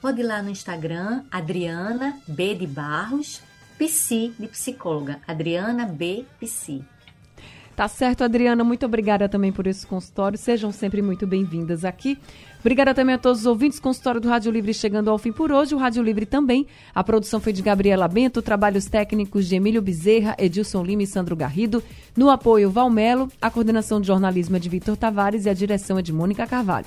Pode 0.00 0.20
ir 0.20 0.24
lá 0.24 0.42
no 0.42 0.50
Instagram, 0.50 1.22
Adriana 1.30 2.18
B 2.26 2.56
de 2.56 2.66
Barros, 2.66 3.40
Psi 3.78 4.34
de 4.36 4.48
psicóloga, 4.48 5.20
Adriana 5.28 5.86
B 5.86 6.26
Psi. 6.40 6.84
Tá 7.78 7.86
certo, 7.86 8.24
Adriana. 8.24 8.64
Muito 8.64 8.84
obrigada 8.84 9.28
também 9.28 9.52
por 9.52 9.64
esse 9.64 9.86
consultório. 9.86 10.36
Sejam 10.36 10.72
sempre 10.72 11.00
muito 11.00 11.28
bem-vindas 11.28 11.84
aqui. 11.84 12.18
Obrigada 12.58 12.92
também 12.92 13.14
a 13.14 13.18
todos 13.18 13.42
os 13.42 13.46
ouvintes. 13.46 13.78
Consultório 13.78 14.20
do 14.20 14.28
Rádio 14.28 14.50
Livre 14.50 14.74
chegando 14.74 15.08
ao 15.08 15.16
fim 15.16 15.30
por 15.30 15.52
hoje. 15.52 15.76
O 15.76 15.78
Rádio 15.78 16.02
Livre 16.02 16.26
também. 16.26 16.66
A 16.92 17.04
produção 17.04 17.38
foi 17.38 17.52
de 17.52 17.62
Gabriela 17.62 18.08
Bento, 18.08 18.42
trabalhos 18.42 18.86
técnicos 18.86 19.46
de 19.46 19.54
Emílio 19.54 19.80
Bezerra, 19.80 20.34
Edilson 20.40 20.82
Lima 20.82 21.04
e 21.04 21.06
Sandro 21.06 21.36
Garrido. 21.36 21.80
No 22.16 22.30
apoio, 22.30 22.68
Valmelo. 22.68 23.30
A 23.40 23.48
coordenação 23.48 24.00
de 24.00 24.08
jornalismo 24.08 24.56
é 24.56 24.58
de 24.58 24.68
Vitor 24.68 24.96
Tavares 24.96 25.46
e 25.46 25.48
a 25.48 25.54
direção 25.54 26.00
é 26.00 26.02
de 26.02 26.12
Mônica 26.12 26.48
Carvalho. 26.48 26.86